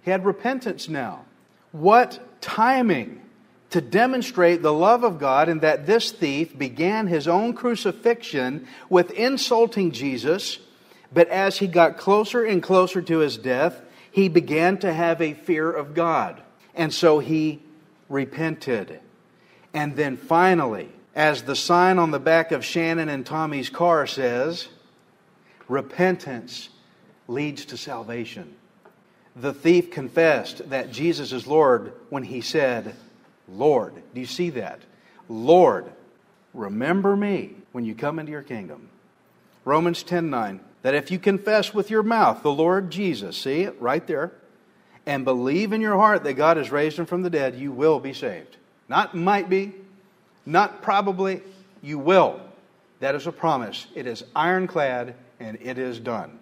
He 0.01 0.11
had 0.11 0.25
repentance 0.25 0.89
now. 0.89 1.21
What 1.71 2.19
timing 2.41 3.21
to 3.73 3.81
demonstrate 3.81 4.61
the 4.61 4.71
love 4.71 5.03
of 5.03 5.17
God 5.17 5.49
and 5.49 5.61
that 5.61 5.87
this 5.87 6.11
thief 6.11 6.55
began 6.55 7.07
his 7.07 7.27
own 7.27 7.55
crucifixion 7.55 8.67
with 8.87 9.09
insulting 9.09 9.89
Jesus, 9.89 10.59
but 11.11 11.27
as 11.29 11.57
he 11.57 11.65
got 11.65 11.97
closer 11.97 12.45
and 12.45 12.61
closer 12.61 13.01
to 13.01 13.17
his 13.17 13.35
death, 13.35 13.81
he 14.11 14.29
began 14.29 14.77
to 14.77 14.93
have 14.93 15.19
a 15.23 15.33
fear 15.33 15.71
of 15.71 15.95
God. 15.95 16.39
And 16.75 16.93
so 16.93 17.17
he 17.17 17.63
repented. 18.09 18.99
And 19.73 19.95
then 19.95 20.17
finally, 20.17 20.89
as 21.15 21.41
the 21.41 21.55
sign 21.55 21.97
on 21.97 22.11
the 22.11 22.19
back 22.19 22.51
of 22.51 22.63
Shannon 22.63 23.09
and 23.09 23.25
Tommy's 23.25 23.71
car 23.71 24.05
says, 24.05 24.67
repentance 25.67 26.69
leads 27.27 27.65
to 27.65 27.77
salvation. 27.77 28.53
The 29.35 29.51
thief 29.51 29.89
confessed 29.89 30.69
that 30.69 30.91
Jesus 30.91 31.31
is 31.31 31.47
Lord 31.47 31.93
when 32.11 32.21
he 32.21 32.41
said, 32.41 32.95
Lord. 33.47 33.95
Do 34.13 34.19
you 34.19 34.25
see 34.25 34.51
that? 34.51 34.79
Lord, 35.29 35.91
remember 36.53 37.15
me 37.15 37.55
when 37.71 37.85
you 37.85 37.95
come 37.95 38.19
into 38.19 38.31
your 38.31 38.41
kingdom. 38.43 38.89
Romans 39.65 40.03
10 40.03 40.29
9. 40.29 40.59
That 40.81 40.95
if 40.95 41.11
you 41.11 41.19
confess 41.19 41.73
with 41.73 41.89
your 41.89 42.03
mouth 42.03 42.43
the 42.43 42.51
Lord 42.51 42.91
Jesus, 42.91 43.37
see 43.37 43.61
it 43.61 43.79
right 43.79 44.05
there, 44.05 44.33
and 45.05 45.23
believe 45.23 45.71
in 45.71 45.81
your 45.81 45.95
heart 45.95 46.23
that 46.23 46.33
God 46.33 46.57
has 46.57 46.71
raised 46.71 46.99
him 46.99 47.05
from 47.05 47.21
the 47.21 47.29
dead, 47.29 47.55
you 47.55 47.71
will 47.71 47.99
be 47.99 48.13
saved. 48.13 48.57
Not 48.89 49.15
might 49.15 49.49
be, 49.49 49.73
not 50.45 50.81
probably, 50.81 51.41
you 51.81 51.99
will. 51.99 52.41
That 52.99 53.15
is 53.15 53.27
a 53.27 53.31
promise. 53.31 53.87
It 53.95 54.07
is 54.07 54.23
ironclad 54.35 55.15
and 55.39 55.57
it 55.61 55.77
is 55.77 55.99
done. 55.99 56.39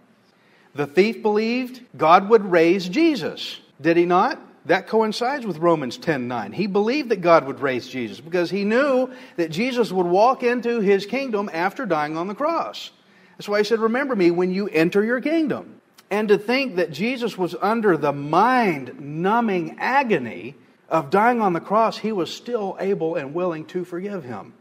The 0.74 0.88
thief 0.88 1.22
believed 1.22 1.82
God 1.98 2.30
would 2.30 2.50
raise 2.50 2.88
Jesus. 2.88 3.60
Did 3.80 3.98
he 3.98 4.06
not? 4.06 4.40
That 4.66 4.88
coincides 4.88 5.46
with 5.46 5.58
Romans 5.58 5.98
10:9. 5.98 6.54
He 6.54 6.68
believed 6.68 7.10
that 7.10 7.22
God 7.22 7.48
would 7.48 7.62
raise 7.62 7.88
Jesus 7.88 8.20
because 8.20 8.52
he 8.52 8.64
knew 8.64 9.10
that 9.36 9.50
Jesus 9.50 9.92
would 9.92 10.06
walk 10.06 10.44
into 10.44 10.82
his 10.82 11.06
kingdom 11.06 11.50
after 11.52 11.86
dying 11.86 12.16
on 12.16 12.28
the 12.28 12.36
cross. 12.36 12.92
That's 13.38 13.50
why 13.50 13.58
he 13.58 13.64
said, 13.64 13.80
"Remember 13.80 14.16
me 14.16 14.30
when 14.30 14.52
you 14.52 14.68
enter 14.68 15.04
your 15.04 15.20
kingdom." 15.20 15.82
And 16.12 16.28
to 16.28 16.38
think 16.38 16.76
that 16.76 16.92
Jesus 16.92 17.38
was 17.38 17.56
under 17.62 17.98
the 17.98 18.12
mind-numbing 18.12 19.78
agony 19.80 20.56
of 20.90 21.10
dying 21.10 21.42
on 21.42 21.54
the 21.54 21.62
cross, 21.62 21.98
he 22.00 22.12
was 22.12 22.30
still 22.30 22.78
able 22.80 23.16
and 23.16 23.34
willing 23.34 23.66
to 23.66 23.84
forgive 23.86 24.26
him 24.26 24.54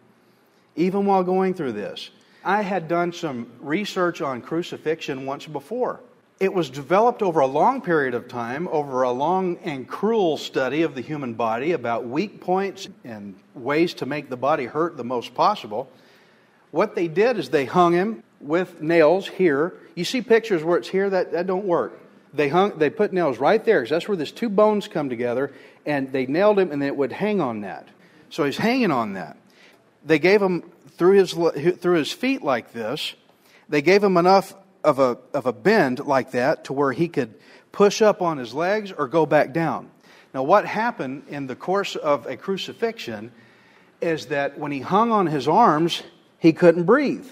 even 0.76 1.04
while 1.04 1.24
going 1.24 1.52
through 1.52 1.72
this. 1.72 2.10
I 2.42 2.62
had 2.62 2.88
done 2.88 3.12
some 3.12 3.48
research 3.60 4.22
on 4.22 4.40
crucifixion 4.40 5.26
once 5.26 5.46
before. 5.46 6.00
It 6.40 6.54
was 6.54 6.70
developed 6.70 7.20
over 7.20 7.40
a 7.40 7.46
long 7.46 7.82
period 7.82 8.14
of 8.14 8.26
time, 8.26 8.66
over 8.68 9.02
a 9.02 9.10
long 9.10 9.58
and 9.62 9.86
cruel 9.86 10.38
study 10.38 10.80
of 10.80 10.94
the 10.94 11.02
human 11.02 11.34
body 11.34 11.72
about 11.72 12.06
weak 12.06 12.40
points 12.40 12.88
and 13.04 13.38
ways 13.54 13.92
to 13.94 14.06
make 14.06 14.30
the 14.30 14.38
body 14.38 14.64
hurt 14.64 14.96
the 14.96 15.04
most 15.04 15.34
possible. 15.34 15.90
What 16.70 16.94
they 16.94 17.08
did 17.08 17.36
is 17.36 17.50
they 17.50 17.66
hung 17.66 17.92
him 17.92 18.22
with 18.40 18.80
nails 18.80 19.28
here. 19.28 19.74
You 19.94 20.06
see 20.06 20.22
pictures 20.22 20.64
where 20.64 20.78
it's 20.78 20.88
here, 20.88 21.10
that, 21.10 21.32
that 21.32 21.46
don't 21.46 21.66
work. 21.66 22.00
They 22.32 22.48
hung 22.48 22.78
they 22.78 22.88
put 22.88 23.12
nails 23.12 23.38
right 23.38 23.62
there 23.62 23.80
because 23.80 23.90
that's 23.90 24.08
where 24.08 24.16
these 24.16 24.32
two 24.32 24.48
bones 24.48 24.88
come 24.88 25.10
together, 25.10 25.52
and 25.84 26.10
they 26.10 26.24
nailed 26.24 26.58
him 26.58 26.72
and 26.72 26.82
it 26.82 26.96
would 26.96 27.12
hang 27.12 27.42
on 27.42 27.62
that. 27.62 27.86
So 28.30 28.44
he's 28.44 28.56
hanging 28.56 28.92
on 28.92 29.12
that. 29.12 29.36
They 30.06 30.18
gave 30.18 30.40
him 30.40 30.62
through 30.96 31.18
his, 31.18 31.32
through 31.32 31.96
his 31.96 32.12
feet 32.12 32.42
like 32.42 32.72
this. 32.72 33.14
They 33.68 33.82
gave 33.82 34.02
him 34.02 34.16
enough 34.16 34.54
of 34.84 34.98
a, 34.98 35.18
of 35.34 35.46
a 35.46 35.52
bend 35.52 36.00
like 36.00 36.32
that 36.32 36.64
to 36.64 36.72
where 36.72 36.92
he 36.92 37.08
could 37.08 37.34
push 37.72 38.02
up 38.02 38.22
on 38.22 38.38
his 38.38 38.54
legs 38.54 38.92
or 38.92 39.08
go 39.08 39.26
back 39.26 39.52
down. 39.52 39.90
Now, 40.34 40.42
what 40.42 40.64
happened 40.64 41.24
in 41.28 41.46
the 41.46 41.56
course 41.56 41.96
of 41.96 42.26
a 42.26 42.36
crucifixion 42.36 43.32
is 44.00 44.26
that 44.26 44.58
when 44.58 44.72
he 44.72 44.80
hung 44.80 45.12
on 45.12 45.26
his 45.26 45.48
arms, 45.48 46.02
he 46.38 46.52
couldn't 46.52 46.84
breathe. 46.84 47.26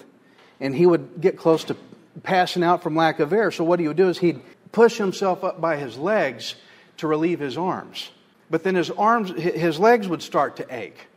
And 0.59 0.75
he 0.75 0.85
would 0.85 1.21
get 1.21 1.37
close 1.37 1.63
to 1.65 1.77
passing 2.23 2.63
out 2.63 2.83
from 2.83 2.95
lack 2.95 3.19
of 3.19 3.31
air. 3.31 3.51
So, 3.51 3.63
what 3.63 3.79
he 3.79 3.87
would 3.87 3.97
do 3.97 4.09
is 4.09 4.17
he'd 4.17 4.41
push 4.71 4.97
himself 4.97 5.43
up 5.43 5.61
by 5.61 5.77
his 5.77 5.97
legs 5.97 6.55
to 6.97 7.07
relieve 7.07 7.39
his 7.39 7.57
arms. 7.57 8.11
But 8.49 8.63
then 8.63 8.75
his 8.75 8.91
arms, 8.91 9.29
his 9.31 9.79
legs 9.79 10.07
would 10.07 10.21
start 10.21 10.57
to 10.57 10.67
ache 10.69 11.07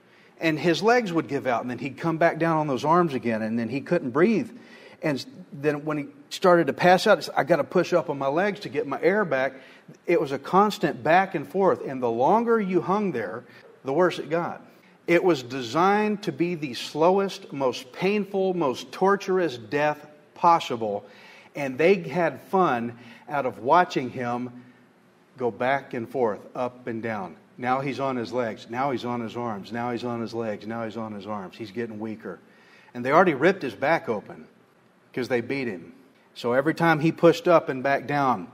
and 0.43 0.59
his 0.59 0.83
legs 0.83 1.13
would 1.13 1.29
give 1.29 1.47
out, 1.47 1.63
and 1.63 1.71
then 1.71 1.79
he'd 1.79 1.97
come 1.97 2.19
back 2.19 2.39
down 2.39 2.59
on 2.59 2.67
those 2.67 2.85
arms 2.85 3.15
again, 3.15 3.43
and 3.43 3.57
then 3.57 3.69
he 3.69 3.81
couldn't 3.81 4.11
breathe. 4.11 4.51
And 5.01 5.25
then 5.53 5.85
when 5.85 5.99
he 5.99 6.07
started 6.33 6.69
to 6.69 6.73
pass 6.73 7.07
out, 7.07 7.29
I 7.37 7.45
got 7.45 7.57
to 7.57 7.65
push 7.65 7.93
up 7.93 8.09
on 8.11 8.19
my 8.19 8.29
legs 8.29 8.61
to 8.61 8.69
get 8.69 8.87
my 8.87 9.01
air 9.03 9.25
back. 9.25 9.55
It 10.07 10.21
was 10.21 10.33
a 10.33 10.39
constant 10.39 11.03
back 11.03 11.35
and 11.35 11.47
forth, 11.47 11.87
and 11.87 12.03
the 12.03 12.11
longer 12.11 12.61
you 12.61 12.81
hung 12.81 13.13
there, 13.13 13.45
the 13.85 13.93
worse 13.93 14.19
it 14.19 14.31
got. 14.31 14.63
It 15.07 15.23
was 15.23 15.43
designed 15.43 16.23
to 16.25 16.33
be 16.33 16.55
the 16.55 16.75
slowest, 16.75 17.53
most 17.53 17.93
painful, 17.93 18.55
most 18.55 18.93
torturous 18.93 19.59
death 19.59 20.07
possible, 20.35 21.05
and 21.55 21.77
they 21.77 21.97
had 21.97 22.41
fun 22.45 22.99
out 23.29 23.47
of 23.47 23.59
watching 23.59 24.11
him 24.11 24.65
go 25.37 25.51
back 25.51 25.93
and 25.93 26.09
forth, 26.09 26.41
up 26.55 26.87
and 26.87 27.03
down. 27.03 27.37
Now 27.59 27.81
he's 27.81 28.01
on 28.01 28.17
his 28.17 28.33
legs. 28.33 28.67
Now 28.71 28.91
he's 28.91 29.05
on 29.05 29.21
his 29.21 29.37
arms. 29.37 29.73
Now 29.73 29.93
he's 29.93 30.05
on 30.05 30.21
his 30.21 30.33
legs. 30.33 30.67
Now 30.67 30.85
he's 30.85 30.97
on 30.97 31.13
his 31.13 31.27
arms. 31.27 31.57
He's 31.57 31.71
getting 31.71 31.99
weaker. 31.99 32.39
And 32.95 33.05
they 33.05 33.13
already 33.13 33.35
ripped 33.35 33.63
his 33.63 33.75
back 33.75 34.09
open 34.09 34.47
because 35.11 35.29
they 35.29 35.41
beat 35.41 35.69
him. 35.69 35.93
So 36.35 36.53
every 36.53 36.75
time 36.75 37.01
he 37.01 37.13
pushed 37.13 37.47
up 37.47 37.69
and 37.69 37.83
back 37.83 38.07
down, 38.07 38.49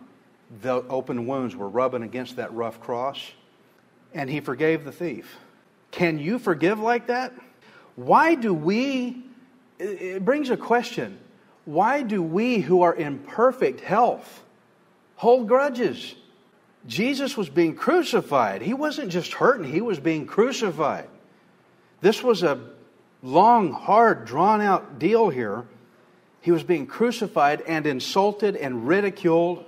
the 0.63 0.83
open 0.89 1.27
wounds 1.27 1.55
were 1.55 1.69
rubbing 1.69 2.03
against 2.03 2.37
that 2.37 2.53
rough 2.53 2.81
cross. 2.81 3.21
And 4.15 4.29
he 4.29 4.41
forgave 4.41 4.85
the 4.85 4.93
thief. 4.93 5.37
Can 5.91 6.19
you 6.19 6.39
forgive 6.39 6.81
like 6.81 7.07
that? 7.09 7.33
Why 7.97 8.35
do 8.35 8.55
we, 8.55 9.23
it 9.79 10.25
brings 10.25 10.51
a 10.51 10.57
question. 10.57 11.19
Why 11.65 12.03
do 12.03 12.23
we 12.23 12.59
who 12.59 12.83
are 12.83 12.95
in 12.95 13.19
perfect 13.19 13.81
health 13.81 14.43
hold 15.17 15.49
grudges? 15.49 16.15
Jesus 16.87 17.37
was 17.37 17.51
being 17.51 17.75
crucified. 17.75 18.63
He 18.63 18.73
wasn't 18.73 19.11
just 19.11 19.35
hurting, 19.35 19.71
he 19.71 19.81
was 19.81 20.01
being 20.01 20.27
crucified. 20.27 21.09
This 22.01 22.23
was 22.23 22.43
a 22.43 22.61
long, 23.23 23.73
hard, 23.73 24.25
drawn 24.25 24.61
out 24.61 24.99
deal 24.99 25.29
here. 25.29 25.65
He 26.41 26.51
was 26.51 26.63
being 26.63 26.87
crucified 26.87 27.63
and 27.63 27.87
insulted 27.87 28.57
and 28.57 28.87
ridiculed, 28.87 29.65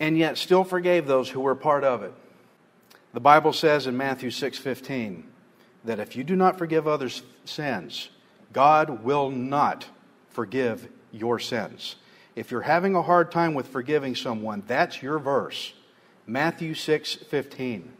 and 0.00 0.16
yet 0.16 0.38
still 0.38 0.64
forgave 0.64 1.06
those 1.06 1.28
who 1.28 1.40
were 1.40 1.54
part 1.54 1.84
of 1.84 2.02
it. 2.02 2.12
The 3.12 3.20
Bible 3.20 3.52
says 3.52 3.86
in 3.86 3.96
Matthew 3.96 4.30
6:15 4.30 5.24
that 5.84 5.98
if 5.98 6.16
you 6.16 6.24
do 6.24 6.36
not 6.36 6.58
forgive 6.58 6.86
others' 6.86 7.22
sins, 7.44 8.10
God 8.52 9.02
will 9.04 9.30
not 9.30 9.86
forgive 10.30 10.88
your 11.10 11.38
sins. 11.38 11.96
If 12.36 12.50
you're 12.50 12.62
having 12.62 12.94
a 12.94 13.02
hard 13.02 13.32
time 13.32 13.54
with 13.54 13.68
forgiving 13.68 14.14
someone, 14.14 14.62
that's 14.66 15.02
your 15.02 15.18
verse. 15.18 15.74
Matthew 16.26 16.74
6:15. 16.74 17.92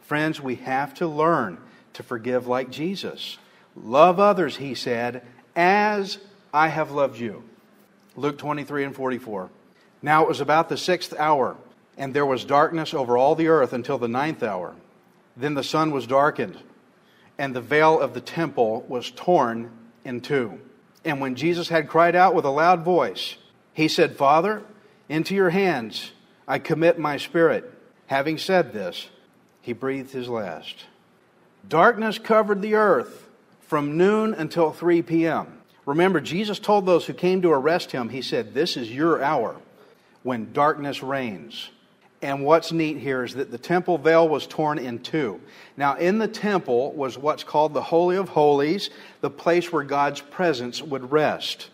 Friends, 0.00 0.40
we 0.40 0.54
have 0.56 0.94
to 0.94 1.06
learn 1.06 1.58
to 1.92 2.02
forgive 2.02 2.46
like 2.46 2.70
Jesus. 2.70 3.38
Love 3.74 4.20
others, 4.20 4.56
he 4.56 4.74
said, 4.74 5.22
as 5.54 6.18
I 6.56 6.68
have 6.68 6.90
loved 6.90 7.18
you. 7.18 7.44
Luke 8.16 8.38
23 8.38 8.84
and 8.84 8.96
44. 8.96 9.50
Now 10.00 10.22
it 10.22 10.28
was 10.28 10.40
about 10.40 10.70
the 10.70 10.78
sixth 10.78 11.12
hour, 11.18 11.58
and 11.98 12.14
there 12.14 12.24
was 12.24 12.46
darkness 12.46 12.94
over 12.94 13.18
all 13.18 13.34
the 13.34 13.48
earth 13.48 13.74
until 13.74 13.98
the 13.98 14.08
ninth 14.08 14.42
hour. 14.42 14.74
Then 15.36 15.52
the 15.52 15.62
sun 15.62 15.90
was 15.90 16.06
darkened, 16.06 16.56
and 17.36 17.54
the 17.54 17.60
veil 17.60 18.00
of 18.00 18.14
the 18.14 18.22
temple 18.22 18.86
was 18.88 19.10
torn 19.10 19.70
in 20.02 20.22
two. 20.22 20.58
And 21.04 21.20
when 21.20 21.34
Jesus 21.34 21.68
had 21.68 21.90
cried 21.90 22.16
out 22.16 22.34
with 22.34 22.46
a 22.46 22.50
loud 22.50 22.82
voice, 22.82 23.36
he 23.74 23.86
said, 23.86 24.16
Father, 24.16 24.62
into 25.10 25.34
your 25.34 25.50
hands 25.50 26.12
I 26.48 26.58
commit 26.58 26.98
my 26.98 27.18
spirit. 27.18 27.70
Having 28.06 28.38
said 28.38 28.72
this, 28.72 29.10
he 29.60 29.74
breathed 29.74 30.12
his 30.12 30.30
last. 30.30 30.86
Darkness 31.68 32.18
covered 32.18 32.62
the 32.62 32.76
earth 32.76 33.28
from 33.60 33.98
noon 33.98 34.32
until 34.32 34.72
3 34.72 35.02
p.m. 35.02 35.55
Remember, 35.86 36.20
Jesus 36.20 36.58
told 36.58 36.84
those 36.84 37.06
who 37.06 37.14
came 37.14 37.42
to 37.42 37.52
arrest 37.52 37.92
him, 37.92 38.08
He 38.08 38.20
said, 38.20 38.52
This 38.52 38.76
is 38.76 38.90
your 38.90 39.22
hour 39.22 39.56
when 40.22 40.52
darkness 40.52 41.02
reigns. 41.02 41.70
And 42.22 42.44
what's 42.44 42.72
neat 42.72 42.96
here 42.96 43.22
is 43.22 43.34
that 43.34 43.50
the 43.50 43.58
temple 43.58 43.98
veil 43.98 44.28
was 44.28 44.46
torn 44.46 44.78
in 44.78 44.98
two. 44.98 45.40
Now, 45.76 45.96
in 45.96 46.18
the 46.18 46.26
temple 46.26 46.92
was 46.92 47.16
what's 47.16 47.44
called 47.44 47.72
the 47.72 47.82
Holy 47.82 48.16
of 48.16 48.30
Holies, 48.30 48.90
the 49.20 49.30
place 49.30 49.70
where 49.70 49.84
God's 49.84 50.20
presence 50.22 50.82
would 50.82 51.12
rest. 51.12 51.70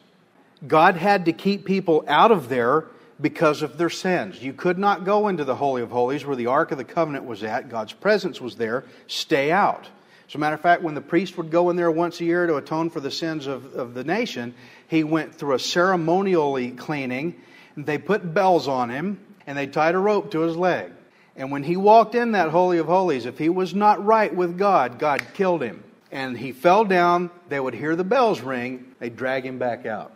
God 0.67 0.97
had 0.97 1.25
to 1.25 1.33
keep 1.33 1.65
people 1.65 2.05
out 2.07 2.31
of 2.31 2.49
there 2.49 2.87
because 3.21 3.63
of 3.63 3.79
their 3.79 3.89
sins. 3.91 4.43
You 4.43 4.53
could 4.53 4.79
not 4.79 5.05
go 5.05 5.29
into 5.29 5.45
the 5.45 5.55
Holy 5.55 5.81
of 5.81 5.91
Holies 5.91 6.27
where 6.27 6.37
the 6.37 6.47
Ark 6.47 6.73
of 6.73 6.79
the 6.79 6.85
Covenant 6.85 7.25
was 7.25 7.43
at. 7.45 7.69
God's 7.69 7.93
presence 7.93 8.41
was 8.41 8.57
there. 8.57 8.85
Stay 9.07 9.53
out. 9.53 9.89
As 10.33 10.37
a 10.37 10.39
matter 10.39 10.55
of 10.55 10.63
fact, 10.63 10.81
when 10.81 10.95
the 10.95 11.03
priest 11.03 11.37
would 11.37 11.51
go 11.51 11.69
in 11.69 11.77
there 11.77 11.91
once 11.91 12.19
a 12.19 12.25
year 12.25 12.47
to 12.47 12.57
atone 12.57 12.89
for 12.89 13.01
the 13.01 13.11
sins 13.11 13.47
of, 13.47 13.75
of 13.75 13.93
the 13.93 14.03
nation, 14.03 14.55
he 14.89 15.05
went 15.05 15.35
through 15.35 15.57
a 15.57 15.59
ceremonially 15.59 16.71
cleaning. 16.71 17.39
They 17.77 17.99
put 17.99 18.33
bells 18.33 18.67
on 18.67 18.89
him 18.89 19.21
and 19.47 19.59
they 19.59 19.67
tied 19.67 19.95
a 19.95 19.99
rope 19.99 20.31
to 20.31 20.41
his 20.41 20.57
leg. 20.57 20.91
And 21.37 21.53
when 21.53 21.63
he 21.63 21.77
walked 21.77 22.15
in 22.15 22.33
that 22.33 22.49
Holy 22.49 22.79
of 22.79 22.87
Holies, 22.87 23.27
if 23.27 23.37
he 23.37 23.51
was 23.51 23.75
not 23.75 24.03
right 24.07 24.35
with 24.35 24.57
God, 24.57 24.99
God 24.99 25.23
killed 25.35 25.63
him. 25.63 25.85
And 26.11 26.35
he 26.39 26.53
fell 26.53 26.87
down, 26.87 27.31
they 27.51 27.61
would 27.61 27.75
hear 27.75 27.95
the 27.95 28.03
bells 28.03 28.41
ring, 28.41 28.95
they'd 29.01 29.15
drag 29.15 29.45
him 29.45 29.59
back 29.59 29.85
out. 29.85 30.15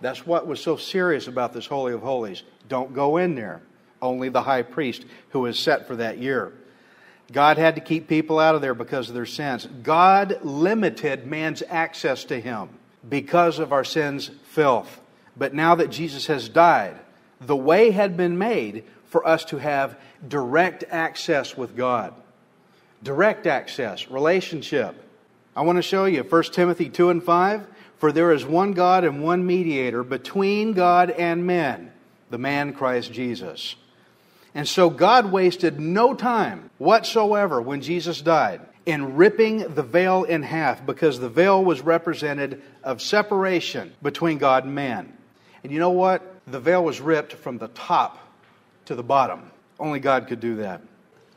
That's 0.00 0.24
what 0.24 0.46
was 0.46 0.60
so 0.60 0.76
serious 0.76 1.26
about 1.26 1.52
this 1.52 1.66
Holy 1.66 1.92
of 1.92 2.02
Holies. 2.02 2.44
Don't 2.68 2.94
go 2.94 3.16
in 3.16 3.34
there. 3.34 3.62
Only 4.00 4.28
the 4.28 4.42
high 4.42 4.62
priest 4.62 5.04
who 5.30 5.40
was 5.40 5.58
set 5.58 5.88
for 5.88 5.96
that 5.96 6.18
year. 6.18 6.52
God 7.32 7.58
had 7.58 7.74
to 7.74 7.80
keep 7.80 8.08
people 8.08 8.38
out 8.38 8.54
of 8.54 8.60
there 8.60 8.74
because 8.74 9.08
of 9.08 9.14
their 9.14 9.26
sins. 9.26 9.66
God 9.82 10.38
limited 10.42 11.26
man's 11.26 11.62
access 11.68 12.24
to 12.24 12.40
him 12.40 12.68
because 13.08 13.58
of 13.58 13.72
our 13.72 13.84
sins' 13.84 14.30
filth. 14.44 15.00
But 15.36 15.52
now 15.52 15.74
that 15.74 15.90
Jesus 15.90 16.26
has 16.26 16.48
died, 16.48 16.96
the 17.40 17.56
way 17.56 17.90
had 17.90 18.16
been 18.16 18.38
made 18.38 18.84
for 19.06 19.26
us 19.26 19.44
to 19.46 19.58
have 19.58 19.98
direct 20.26 20.84
access 20.90 21.56
with 21.56 21.76
God. 21.76 22.14
Direct 23.02 23.46
access, 23.46 24.08
relationship. 24.08 24.94
I 25.54 25.62
want 25.62 25.76
to 25.76 25.82
show 25.82 26.04
you 26.06 26.22
1 26.22 26.42
Timothy 26.44 26.88
2 26.88 27.10
and 27.10 27.22
5. 27.22 27.66
For 27.98 28.12
there 28.12 28.32
is 28.32 28.44
one 28.44 28.72
God 28.72 29.04
and 29.04 29.22
one 29.22 29.46
mediator 29.46 30.02
between 30.02 30.74
God 30.74 31.10
and 31.10 31.46
men, 31.46 31.92
the 32.30 32.38
man 32.38 32.74
Christ 32.74 33.12
Jesus. 33.12 33.74
And 34.56 34.66
so 34.66 34.88
God 34.88 35.30
wasted 35.30 35.78
no 35.78 36.14
time 36.14 36.70
whatsoever 36.78 37.60
when 37.60 37.82
Jesus 37.82 38.22
died 38.22 38.62
in 38.86 39.16
ripping 39.16 39.74
the 39.74 39.82
veil 39.82 40.24
in 40.24 40.42
half 40.42 40.86
because 40.86 41.20
the 41.20 41.28
veil 41.28 41.62
was 41.62 41.82
represented 41.82 42.62
of 42.82 43.02
separation 43.02 43.92
between 44.02 44.38
God 44.38 44.64
and 44.64 44.74
man. 44.74 45.14
And 45.62 45.70
you 45.70 45.78
know 45.78 45.90
what? 45.90 46.22
The 46.46 46.58
veil 46.58 46.82
was 46.82 47.02
ripped 47.02 47.34
from 47.34 47.58
the 47.58 47.68
top 47.68 48.18
to 48.86 48.94
the 48.94 49.02
bottom. 49.02 49.50
Only 49.78 50.00
God 50.00 50.26
could 50.26 50.40
do 50.40 50.56
that. 50.56 50.80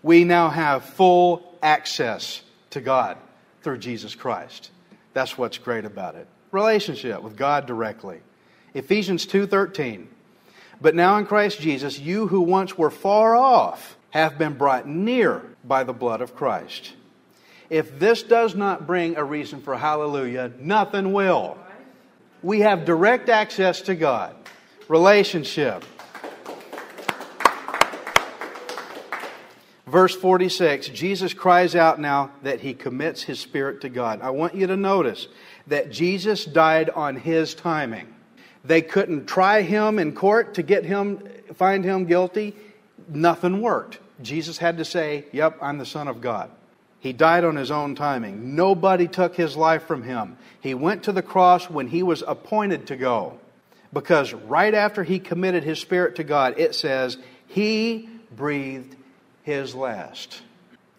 We 0.02 0.24
now 0.24 0.48
have 0.50 0.86
full 0.86 1.58
access 1.62 2.42
to 2.70 2.80
God 2.80 3.18
through 3.64 3.80
Jesus 3.80 4.16
Christ. 4.16 4.72
That's 5.12 5.38
what's 5.38 5.58
great 5.58 5.84
about 5.84 6.16
it 6.16 6.26
relationship 6.52 7.22
with 7.22 7.36
God 7.36 7.68
directly. 7.68 8.22
Ephesians 8.74 9.26
2:13. 9.26 10.08
But 10.82 10.96
now 10.96 11.18
in 11.18 11.26
Christ 11.26 11.60
Jesus, 11.60 12.00
you 12.00 12.28
who 12.28 12.42
once 12.42 12.78
were 12.78 12.90
far 12.90 13.36
off 13.36 13.98
have 14.12 14.38
been 14.38 14.54
brought 14.54 14.88
near 14.88 15.44
by 15.64 15.84
the 15.84 15.94
blood 15.94 16.22
of 16.22 16.36
Christ. 16.36 16.94
If 17.70 18.00
this 18.00 18.24
does 18.24 18.56
not 18.56 18.88
bring 18.88 19.16
a 19.16 19.24
reason 19.24 19.62
for 19.62 19.78
hallelujah, 19.78 20.52
nothing 20.60 21.14
will. 21.14 21.58
We 22.42 22.62
have 22.62 22.86
direct 22.86 23.30
access 23.30 23.82
to 23.82 23.96
God. 23.96 24.36
Relationship. 24.88 25.84
Verse 29.86 30.16
46, 30.16 30.90
Jesus 30.90 31.34
cries 31.34 31.76
out 31.76 32.00
now 32.00 32.32
that 32.44 32.62
he 32.62 32.74
commits 32.74 33.24
his 33.24 33.40
spirit 33.40 33.82
to 33.82 33.90
God. 33.90 34.22
I 34.22 34.30
want 34.30 34.56
you 34.56 34.68
to 34.68 34.78
notice 34.78 35.28
that 35.68 35.92
Jesus 35.92 36.46
died 36.46 36.90
on 36.92 37.16
his 37.16 37.56
timing. 37.56 38.14
They 38.70 38.84
couldn't 38.84 39.26
try 39.26 39.64
him 39.64 39.98
in 39.98 40.14
court 40.14 40.54
to 40.54 40.62
get 40.62 40.86
him, 40.86 41.28
find 41.56 41.84
him 41.84 42.06
guilty. 42.06 42.56
Nothing 43.08 43.64
worked. 43.64 43.98
Jesus 44.22 44.60
had 44.60 44.78
to 44.78 44.86
say, 44.86 45.26
Yep, 45.32 45.58
I'm 45.60 45.80
the 45.80 45.88
Son 45.88 46.08
of 46.08 46.22
God. 46.22 46.52
He 47.00 47.12
died 47.12 47.46
on 47.46 47.56
his 47.56 47.72
own 47.72 47.96
timing. 47.96 48.56
Nobody 48.56 49.08
took 49.08 49.36
his 49.36 49.58
life 49.58 49.88
from 49.88 50.04
him. 50.04 50.38
He 50.62 50.76
went 50.76 51.02
to 51.06 51.12
the 51.12 51.24
cross 51.24 51.68
when 51.68 51.88
he 51.88 52.04
was 52.04 52.24
appointed 52.28 52.86
to 52.88 52.96
go. 52.96 53.40
Because 53.92 54.34
right 54.34 54.76
after 54.76 55.04
he 55.04 55.18
committed 55.18 55.64
his 55.64 55.80
spirit 55.80 56.18
to 56.18 56.24
God, 56.24 56.60
it 56.60 56.76
says, 56.76 57.18
He 57.48 58.08
breathed 58.36 58.96
his 59.42 59.74
last. 59.74 60.44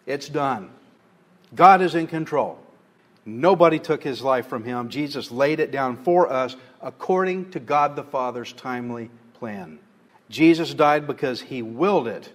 It's 0.05 0.27
done. 0.27 0.71
God 1.55 1.81
is 1.81 1.95
in 1.95 2.07
control. 2.07 2.59
Nobody 3.25 3.79
took 3.79 4.03
his 4.03 4.21
life 4.21 4.47
from 4.47 4.65
him. 4.65 4.89
Jesus 4.89 5.31
laid 5.31 5.61
it 5.61 5.71
down 5.71 5.95
for 6.03 6.29
us 6.29 6.57
according 6.81 7.51
to 7.51 7.59
God 7.59 7.95
the 7.95 8.03
Father's 8.03 8.53
timely 8.53 9.09
plan. 9.33 9.79
Jesus 10.29 10.73
died 10.73 11.07
because 11.07 11.41
he 11.41 11.61
willed 11.61 12.07
it, 12.07 12.31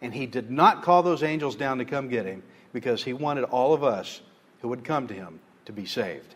and 0.00 0.14
he 0.14 0.26
did 0.26 0.50
not 0.50 0.82
call 0.82 1.02
those 1.02 1.22
angels 1.22 1.56
down 1.56 1.78
to 1.78 1.84
come 1.84 2.08
get 2.08 2.26
him 2.26 2.42
because 2.72 3.02
he 3.02 3.12
wanted 3.12 3.44
all 3.44 3.74
of 3.74 3.82
us 3.82 4.20
who 4.60 4.68
would 4.68 4.84
come 4.84 5.08
to 5.08 5.14
him 5.14 5.40
to 5.64 5.72
be 5.72 5.86
saved. 5.86 6.34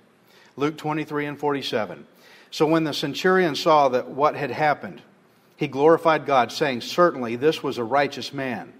Luke 0.56 0.76
23 0.76 1.26
and 1.26 1.38
47. 1.38 2.06
So 2.50 2.66
when 2.66 2.84
the 2.84 2.94
centurion 2.94 3.56
saw 3.56 3.88
that 3.90 4.08
what 4.08 4.36
had 4.36 4.50
happened, 4.50 5.02
he 5.56 5.68
glorified 5.68 6.26
God, 6.26 6.52
saying, 6.52 6.80
Certainly 6.80 7.36
this 7.36 7.62
was 7.62 7.78
a 7.78 7.84
righteous 7.84 8.32
man. 8.32 8.72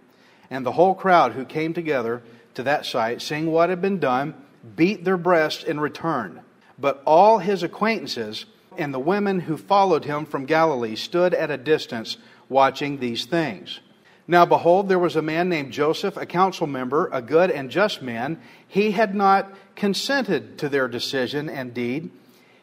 And 0.50 0.64
the 0.64 0.72
whole 0.72 0.94
crowd 0.94 1.32
who 1.32 1.44
came 1.44 1.72
together 1.72 2.22
to 2.54 2.64
that 2.64 2.86
sight, 2.86 3.22
seeing 3.22 3.50
what 3.50 3.70
had 3.70 3.80
been 3.80 3.98
done, 3.98 4.34
beat 4.76 5.04
their 5.04 5.16
breasts 5.16 5.64
in 5.64 5.80
return. 5.80 6.40
But 6.78 7.02
all 7.04 7.38
his 7.38 7.62
acquaintances 7.62 8.46
and 8.78 8.92
the 8.92 8.98
women 8.98 9.40
who 9.40 9.56
followed 9.56 10.04
him 10.04 10.26
from 10.26 10.46
Galilee 10.46 10.96
stood 10.96 11.34
at 11.34 11.50
a 11.50 11.56
distance 11.56 12.16
watching 12.48 12.98
these 12.98 13.24
things. 13.26 13.80
Now, 14.26 14.46
behold, 14.46 14.88
there 14.88 14.98
was 14.98 15.16
a 15.16 15.22
man 15.22 15.48
named 15.48 15.72
Joseph, 15.72 16.16
a 16.16 16.24
council 16.24 16.66
member, 16.66 17.10
a 17.12 17.20
good 17.20 17.50
and 17.50 17.70
just 17.70 18.00
man. 18.00 18.40
He 18.66 18.92
had 18.92 19.14
not 19.14 19.52
consented 19.76 20.58
to 20.58 20.68
their 20.68 20.88
decision 20.88 21.50
and 21.50 21.74
deed. 21.74 22.10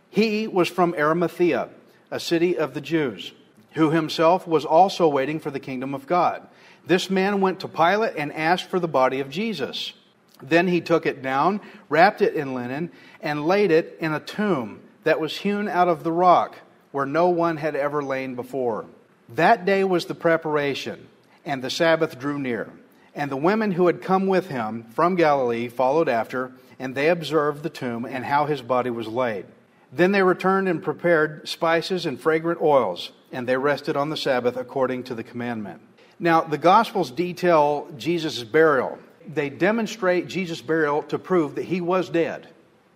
He 0.09 0.47
was 0.47 0.67
from 0.67 0.95
Arimathea, 0.97 1.69
a 2.09 2.19
city 2.19 2.57
of 2.57 2.73
the 2.73 2.81
Jews, 2.81 3.31
who 3.73 3.91
himself 3.91 4.47
was 4.47 4.65
also 4.65 5.07
waiting 5.07 5.39
for 5.39 5.51
the 5.51 5.59
kingdom 5.59 5.93
of 5.93 6.07
God. 6.07 6.47
This 6.87 7.09
man 7.09 7.41
went 7.41 7.59
to 7.59 7.67
Pilate 7.67 8.15
and 8.17 8.33
asked 8.33 8.65
for 8.65 8.79
the 8.79 8.87
body 8.87 9.19
of 9.19 9.29
Jesus. 9.29 9.93
Then 10.41 10.67
he 10.67 10.81
took 10.81 11.05
it 11.05 11.21
down, 11.21 11.61
wrapped 11.89 12.23
it 12.23 12.33
in 12.33 12.55
linen, 12.55 12.91
and 13.21 13.45
laid 13.45 13.69
it 13.69 13.97
in 13.99 14.13
a 14.13 14.19
tomb 14.19 14.81
that 15.03 15.19
was 15.19 15.37
hewn 15.37 15.67
out 15.67 15.87
of 15.87 16.03
the 16.03 16.11
rock 16.11 16.57
where 16.91 17.05
no 17.05 17.29
one 17.29 17.57
had 17.57 17.75
ever 17.75 18.03
lain 18.03 18.35
before. 18.35 18.85
That 19.29 19.65
day 19.65 19.83
was 19.83 20.05
the 20.05 20.15
preparation 20.15 21.07
and 21.45 21.63
the 21.63 21.69
Sabbath 21.69 22.19
drew 22.19 22.39
near. 22.39 22.69
And 23.15 23.29
the 23.29 23.37
women 23.37 23.71
who 23.71 23.87
had 23.87 24.01
come 24.01 24.27
with 24.27 24.47
him 24.47 24.83
from 24.91 25.15
Galilee 25.15 25.67
followed 25.67 26.07
after, 26.07 26.51
and 26.79 26.95
they 26.95 27.09
observed 27.09 27.63
the 27.63 27.69
tomb 27.69 28.05
and 28.05 28.23
how 28.23 28.45
his 28.45 28.61
body 28.61 28.89
was 28.89 29.07
laid. 29.07 29.45
Then 29.91 30.13
they 30.13 30.23
returned 30.23 30.69
and 30.69 30.81
prepared 30.81 31.47
spices 31.49 32.05
and 32.05 32.19
fragrant 32.19 32.61
oils, 32.61 33.11
and 33.31 33.47
they 33.47 33.57
rested 33.57 33.97
on 33.97 34.09
the 34.09 34.17
Sabbath 34.17 34.55
according 34.55 35.03
to 35.03 35.15
the 35.15 35.23
commandment. 35.23 35.81
Now, 36.19 36.41
the 36.41 36.57
Gospels 36.57 37.11
detail 37.11 37.89
Jesus' 37.97 38.43
burial. 38.43 38.99
They 39.27 39.49
demonstrate 39.49 40.27
Jesus' 40.27 40.61
burial 40.61 41.03
to 41.03 41.19
prove 41.19 41.55
that 41.55 41.65
he 41.65 41.81
was 41.81 42.09
dead. 42.09 42.47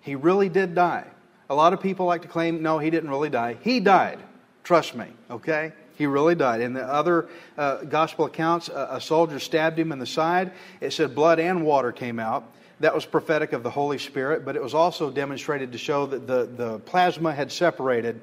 He 0.02 0.16
really 0.16 0.48
did 0.48 0.76
die. 0.76 1.06
A 1.50 1.56
lot 1.56 1.74
of 1.74 1.82
people 1.82 2.06
like 2.06 2.24
to 2.24 2.28
claim, 2.28 2.62
no, 2.62 2.80
he 2.80 2.90
didn't 2.90 3.10
really 3.10 3.30
die. 3.30 3.58
He 3.62 3.80
died. 3.80 4.20
Trust 4.64 4.96
me, 4.96 5.06
okay? 5.30 5.74
He 5.96 6.08
really 6.08 6.36
died. 6.36 6.62
In 6.62 6.74
the 6.74 6.84
other 6.84 7.30
uh, 7.58 7.84
gospel 7.84 8.26
accounts, 8.26 8.68
a, 8.68 8.90
a 8.94 9.02
soldier 9.02 9.40
stabbed 9.40 9.78
him 9.78 9.92
in 9.92 10.00
the 10.00 10.06
side. 10.06 10.52
It 10.82 10.92
said 10.92 11.14
blood 11.16 11.40
and 11.40 11.64
water 11.64 11.92
came 11.92 12.20
out. 12.20 12.52
That 12.80 12.94
was 12.94 13.06
prophetic 13.06 13.54
of 13.54 13.64
the 13.64 13.70
Holy 13.70 13.98
Spirit, 13.98 14.44
but 14.44 14.56
it 14.56 14.62
was 14.62 14.74
also 14.74 15.10
demonstrated 15.10 15.72
to 15.72 15.78
show 15.78 16.06
that 16.08 16.28
the, 16.28 16.46
the 16.46 16.80
plasma 16.80 17.34
had 17.34 17.52
separated 17.52 18.20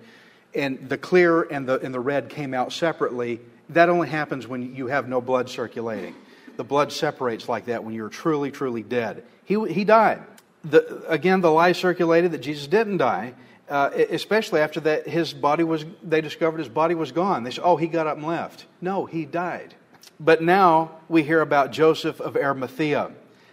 and 0.54 0.88
the 0.88 0.98
clear 0.98 1.42
and 1.42 1.66
the, 1.66 1.80
and 1.80 1.94
the 1.94 2.00
red 2.00 2.28
came 2.28 2.52
out 2.52 2.72
separately. 2.72 3.40
That 3.70 3.88
only 3.88 4.08
happens 4.08 4.46
when 4.46 4.74
you 4.74 4.88
have 4.88 5.08
no 5.08 5.20
blood 5.20 5.48
circulating. 5.48 6.14
The 6.56 6.64
blood 6.64 6.92
separates 6.92 7.48
like 7.48 7.66
that 7.66 7.82
when 7.82 7.94
you're 7.94 8.10
truly, 8.10 8.50
truly 8.50 8.82
dead. 8.82 9.24
He, 9.44 9.64
he 9.72 9.84
died. 9.84 10.22
The, 10.64 11.04
again, 11.08 11.40
the 11.40 11.50
lie 11.50 11.72
circulated 11.72 12.32
that 12.32 12.38
Jesus 12.38 12.66
didn't 12.66 12.98
die 12.98 13.34
uh, 13.72 13.90
especially 14.10 14.60
after 14.60 14.80
that 14.80 15.08
his 15.08 15.32
body 15.32 15.64
was 15.64 15.84
they 16.02 16.20
discovered 16.20 16.58
his 16.58 16.68
body 16.68 16.94
was 16.94 17.10
gone. 17.10 17.42
They 17.42 17.50
said 17.50 17.64
oh 17.64 17.76
he 17.76 17.86
got 17.86 18.06
up 18.06 18.18
and 18.18 18.26
left. 18.26 18.66
No 18.82 19.06
he 19.06 19.24
died. 19.24 19.74
But 20.20 20.42
now 20.42 20.98
we 21.08 21.22
hear 21.22 21.40
about 21.40 21.72
joseph 21.72 22.20
of 22.20 22.36
arimathea 22.36 23.12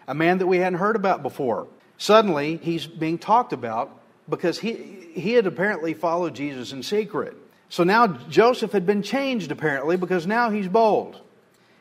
a 0.10 0.14
man 0.14 0.40
that 0.40 0.48
we 0.48 0.58
hadn't 0.58 0.80
heard 0.80 0.98
about 0.98 1.24
before. 1.24 1.68
Suddenly 1.98 2.58
he's 2.58 2.86
being 2.86 3.18
talked 3.18 3.54
about 3.54 3.98
because 4.28 4.60
he, 4.60 4.74
he 5.14 5.34
had 5.34 5.48
apparently 5.48 5.94
followed 5.94 6.36
jesus 6.36 6.74
in 6.74 6.84
secret. 6.84 7.38
So 7.70 7.86
now 7.86 8.08
joseph 8.08 8.74
had 8.74 8.86
been 8.86 9.04
changed 9.04 9.52
apparently 9.52 9.96
because 9.96 10.28
now 10.28 10.50
he's 10.50 10.68
bold 10.68 11.22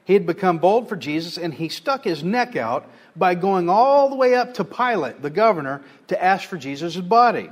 he 0.09 0.15
had 0.15 0.27
become 0.27 0.59
bold 0.59 0.89
for 0.89 0.97
jesus 0.97 1.39
and 1.39 1.55
he 1.55 1.69
stuck 1.69 2.03
his 2.03 2.25
neck 2.25 2.57
out 2.57 2.91
by 3.15 3.37
going 3.37 3.71
all 3.71 4.09
the 4.09 4.17
way 4.17 4.35
up 4.35 4.55
to 4.55 4.65
pilate 4.65 5.23
the 5.23 5.31
governor 5.31 5.81
to 6.09 6.21
ask 6.21 6.49
for 6.49 6.57
jesus' 6.57 6.97
body 6.97 7.49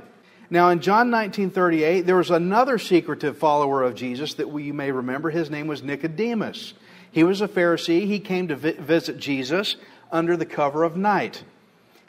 now, 0.49 0.69
in 0.69 0.79
John 0.79 1.09
19:38, 1.09 2.05
there 2.05 2.15
was 2.15 2.31
another 2.31 2.77
secretive 2.77 3.37
follower 3.37 3.83
of 3.83 3.95
Jesus 3.95 4.35
that 4.35 4.49
we 4.49 4.71
may 4.71 4.91
remember. 4.91 5.29
His 5.29 5.49
name 5.49 5.67
was 5.67 5.83
Nicodemus. 5.83 6.73
He 7.11 7.23
was 7.23 7.41
a 7.41 7.47
Pharisee. 7.47 8.05
He 8.05 8.19
came 8.19 8.47
to 8.47 8.55
vi- 8.55 8.71
visit 8.73 9.17
Jesus 9.17 9.75
under 10.11 10.37
the 10.37 10.45
cover 10.45 10.83
of 10.83 10.95
night. 10.95 11.43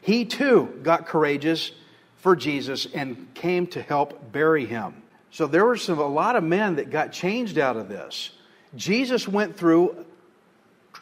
He 0.01 0.23
too 0.23 0.79
got 0.83 1.05
courageous 1.05 1.71
for 2.17 2.35
Jesus 2.35 2.87
and 2.93 3.27
came 3.33 3.67
to 3.67 3.81
help 3.81 4.31
bury 4.31 4.65
him. 4.65 5.03
So 5.31 5.45
there 5.45 5.65
were 5.65 5.77
a 5.87 5.93
lot 5.93 6.35
of 6.35 6.43
men 6.43 6.77
that 6.77 6.89
got 6.89 7.11
changed 7.11 7.57
out 7.57 7.75
of 7.75 7.89
this. 7.89 8.31
Jesus 8.75 9.27
went 9.27 9.57
through 9.57 10.05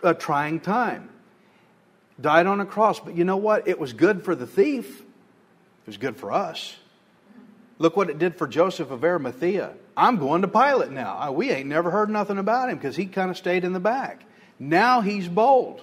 a 0.04 0.14
trying 0.14 0.60
time, 0.60 1.10
died 2.20 2.48
on 2.48 2.60
a 2.60 2.66
cross, 2.66 3.00
but 3.00 3.16
you 3.16 3.24
know 3.24 3.38
what? 3.38 3.68
It 3.68 3.80
was 3.80 3.94
good 3.94 4.24
for 4.24 4.36
the 4.36 4.48
thief. 4.48 5.02
It 5.02 5.88
was 5.88 5.98
good 5.98 6.18
for 6.18 6.32
us. 6.32 6.76
Look 7.80 7.96
what 7.96 8.10
it 8.10 8.18
did 8.20 8.38
for 8.38 8.48
Joseph 8.48 8.92
of 8.92 9.04
Arimathea. 9.04 9.74
I'm 9.96 10.18
going 10.18 10.42
to 10.42 10.48
Pilate 10.48 10.92
now. 10.92 11.32
We 11.32 11.52
ain't 11.52 11.70
never 11.70 11.92
heard 11.92 12.10
nothing 12.10 12.38
about 12.38 12.70
him 12.70 12.78
because 12.78 12.96
he 12.96 13.06
kind 13.06 13.32
of 13.32 13.38
stayed 13.38 13.64
in 13.64 13.74
the 13.74 13.80
back. 13.80 14.24
Now 14.60 15.02
he's 15.02 15.28
bold. 15.28 15.82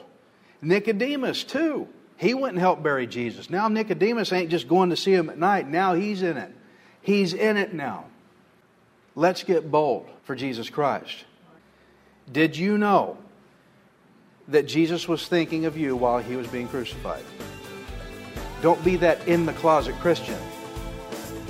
Nicodemus, 0.61 1.45
too. 1.45 1.89
He 2.17 2.35
went 2.35 2.55
and 2.55 2.61
helped 2.61 2.83
bury 2.83 3.07
Jesus. 3.07 3.51
Now 3.51 3.69
Nicodemus 3.69 4.33
ain't 4.33 4.51
just 4.51 4.69
going 4.69 4.91
to 4.91 4.97
see 4.97 5.13
him 5.13 5.31
at 5.31 5.39
night. 5.39 5.69
Now 5.69 5.95
he's 5.95 6.23
in 6.23 6.37
it. 6.37 6.53
He's 7.03 7.35
in 7.35 7.57
it 7.57 7.75
now. 7.75 8.07
Let's 9.15 9.43
get 9.43 9.71
bold 9.71 10.09
for 10.25 10.35
Jesus 10.35 10.71
Christ. 10.71 11.25
Did 12.31 12.57
you 12.57 12.79
know 12.79 13.19
that 14.49 14.67
Jesus 14.67 15.09
was 15.09 15.27
thinking 15.27 15.65
of 15.65 15.77
you 15.77 15.97
while 15.97 16.19
he 16.19 16.37
was 16.37 16.47
being 16.47 16.69
crucified? 16.69 17.25
Don't 18.63 18.83
be 18.85 18.97
that 18.97 19.27
in 19.29 19.45
the 19.47 19.53
closet 19.53 19.95
Christian. 19.97 20.39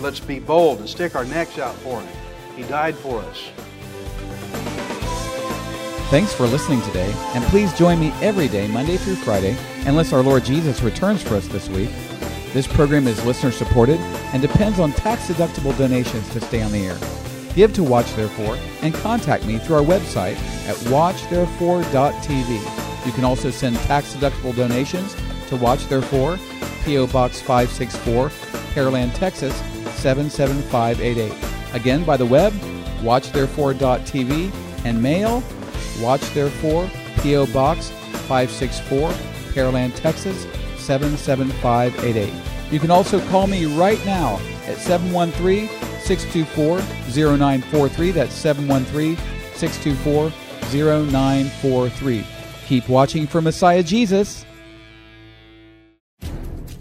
Let's 0.01 0.21
be 0.21 0.41
bold 0.41 0.81
and 0.81 0.89
stick 0.89 1.15
our 1.15 1.25
necks 1.25 1.59
out 1.59 1.75
for 1.77 2.01
Him. 2.01 2.13
He 2.57 2.65
died 2.65 2.97
for 2.97 3.21
us. 3.21 3.51
Thanks 6.11 6.35
for 6.35 6.47
listening 6.47 6.83
today, 6.83 7.13
and 7.35 7.45
please 7.45 7.73
join 7.75 7.99
me 7.99 8.13
every 8.21 8.49
day, 8.49 8.69
Monday 8.69 8.97
through 8.97 9.17
Friday, 9.17 9.57
unless 9.87 10.13
our 10.13 10.23
Lord 10.23 10.45
Jesus 10.45 10.83
returns 10.83 11.23
for 11.23 11.37
us 11.37 11.49
this 11.49 11.69
week. 11.69 11.91
This 12.53 12.67
program 12.67 13.07
is 13.07 13.25
listener 13.25 13.51
supported 13.51 13.99
and 14.33 14.43
depends 14.43 14.79
on 14.79 14.93
tax 14.93 15.29
deductible 15.29 15.77
donations 15.79 16.29
to 16.31 16.41
stay 16.41 16.63
on 16.63 16.73
the 16.73 16.87
air. 16.87 16.99
Give 17.55 17.73
to 17.75 17.83
Watch 17.83 18.13
Therefore 18.15 18.59
and 18.83 18.93
contact 18.95 19.47
me 19.47 19.59
through 19.59 19.77
our 19.77 19.83
website 19.83 20.37
at 20.69 20.77
watchtherefore.tv. 20.87 22.84
You 23.05 23.13
can 23.13 23.25
also 23.25 23.51
send 23.51 23.77
tax 23.77 24.15
deductible 24.15 24.55
donations 24.57 25.15
to 25.49 25.57
Watch 25.57 25.87
Therefore, 25.87 26.39
P.O. 26.85 27.07
Box 27.09 27.41
564, 27.41 28.29
Pearland, 28.75 29.15
Texas 29.15 29.55
77588. 29.97 31.33
Again, 31.75 32.05
by 32.05 32.17
the 32.17 32.27
web, 32.27 32.53
watchtherefore.tv, 33.03 34.53
and 34.85 35.03
mail, 35.03 35.43
Watch 36.01 36.23
Therefore, 36.33 36.91
P.O. 37.23 37.47
Box 37.53 37.91
564, 38.29 39.11
Pearland, 39.53 39.95
Texas 39.97 40.47
77588. 40.79 42.33
You 42.73 42.81
can 42.81 42.91
also 42.91 43.21
call 43.29 43.47
me 43.47 43.67
right 43.67 44.05
now 44.05 44.41
at 44.67 44.79
713 44.79 45.69
624 46.01 46.81
0943. 47.37 48.11
That's 48.11 48.35
713 48.35 49.17
624 49.55 50.33
0943. 50.73 52.34
Keep 52.67 52.89
watching 52.89 53.27
for 53.27 53.41
Messiah 53.41 53.83
Jesus. 53.83 54.45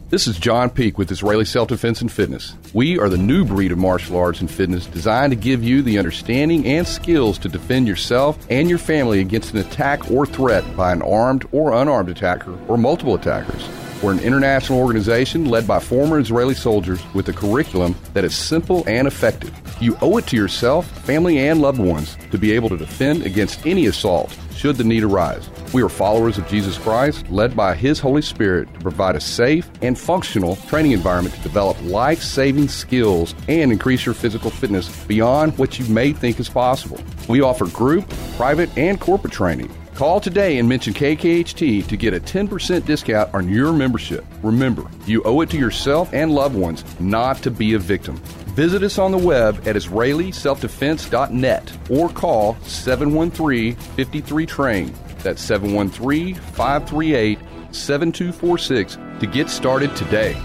This 0.10 0.28
is 0.28 0.38
John 0.38 0.69
Peak 0.69 1.00
with 1.00 1.10
Israeli 1.10 1.43
Self 1.43 1.69
Defense 1.69 2.00
and 2.02 2.12
Fitness. 2.12 2.54
We 2.72 3.00
are 3.00 3.10
the 3.10 3.17
new 3.17 3.43
breed 3.43 3.72
of 3.72 3.80
martial 3.80 4.15
arts 4.15 4.41
and 4.41 4.52
fitness 4.52 4.86
designed 4.86 5.32
to 5.32 5.36
give 5.36 5.63
you 5.63 5.82
the 5.82 5.98
understanding 5.98 6.67
and 6.67 6.88
skills 6.88 7.39
to 7.39 7.50
defend 7.50 7.88
yourself 7.88 8.38
and 8.50 8.69
your 8.69 8.78
family 8.78 9.22
against 9.22 9.54
an 9.54 9.60
attack 9.60 10.12
or 10.12 10.28
threat 10.28 10.63
by 10.78 10.91
an 10.91 11.02
armed 11.02 11.48
or 11.52 11.74
unarmed 11.74 12.10
attacker 12.10 12.56
or 12.67 12.78
multiple 12.78 13.15
attackers. 13.15 13.67
We're 14.04 14.12
an 14.12 14.20
international 14.20 14.80
organization 14.80 15.46
led 15.46 15.66
by 15.66 15.80
former 15.80 16.20
Israeli 16.20 16.56
soldiers 16.56 17.02
with 17.13 17.30
a 17.30 17.34
curriculum 17.34 17.96
that 18.13 18.26
is 18.26 18.36
simple 18.36 18.84
and 18.86 19.08
effective. 19.08 19.58
You 19.80 19.98
owe 20.02 20.18
it 20.18 20.28
to 20.28 20.36
yourself, 20.36 20.86
family, 21.06 21.48
and 21.48 21.62
loved 21.62 21.80
ones 21.80 22.18
to 22.32 22.38
be 22.38 22.52
able 22.52 22.68
to 22.68 22.76
defend 22.76 23.26
against 23.26 23.66
any 23.66 23.86
assault 23.86 24.38
should 24.54 24.76
the 24.76 24.84
need 24.84 25.04
arise. 25.04 25.50
We 25.74 25.82
are 25.84 25.89
followers 25.89 26.38
of 26.38 26.50
Jesus 26.50 26.78
Christ, 26.78 27.30
led 27.32 27.56
by 27.56 27.76
His 27.76 27.98
Holy 27.98 28.22
Spirit 28.22 28.74
to 28.74 28.80
provide 28.82 29.16
a 29.16 29.22
safe 29.22 29.70
and 29.82 29.98
functional 29.98 30.58
training 30.68 30.92
environment 30.92 31.36
to 31.36 31.42
develop 31.42 31.82
life 31.84 32.22
saving 32.22 32.68
skills 32.68 33.34
and 33.48 33.72
increase 33.72 34.06
your 34.06 34.16
physical 34.16 34.52
fitness 34.52 35.06
beyond 35.06 35.58
what 35.58 35.80
you 35.80 35.86
may 35.86 36.12
think 36.12 36.42
is 36.42 36.50
possible. 36.50 37.00
We 37.30 37.39
offer 37.39 37.68
group, 37.68 38.10
private, 38.36 38.78
and 38.78 39.00
corporate 39.00 39.32
training. 39.32 39.74
Call 39.95 40.19
today 40.19 40.58
and 40.58 40.67
mention 40.67 40.91
KKHT 40.91 41.88
to 41.88 41.97
get 41.97 42.15
a 42.15 42.19
10% 42.19 42.84
discount 42.84 43.32
on 43.32 43.47
your 43.47 43.71
membership. 43.71 44.25
Remember, 44.41 44.89
you 45.06 45.21
owe 45.23 45.41
it 45.41 45.51
to 45.51 45.58
yourself 45.58 46.12
and 46.13 46.32
loved 46.32 46.56
ones 46.56 46.84
not 46.99 47.38
to 47.43 47.51
be 47.51 47.75
a 47.75 47.79
victim. 47.79 48.15
Visit 48.56 48.82
us 48.82 48.97
on 48.97 49.12
the 49.12 49.19
web 49.19 49.56
at 49.67 49.75
IsraeliSelfDefense.net 49.75 51.77
or 51.91 52.10
call 52.10 52.58
713 52.63 53.75
53 53.75 54.45
Train. 54.47 54.91
That's 55.19 55.43
713 55.43 56.36
538 56.36 57.38
7246 57.71 58.97
to 59.19 59.27
get 59.27 59.49
started 59.49 59.95
today. 59.95 60.36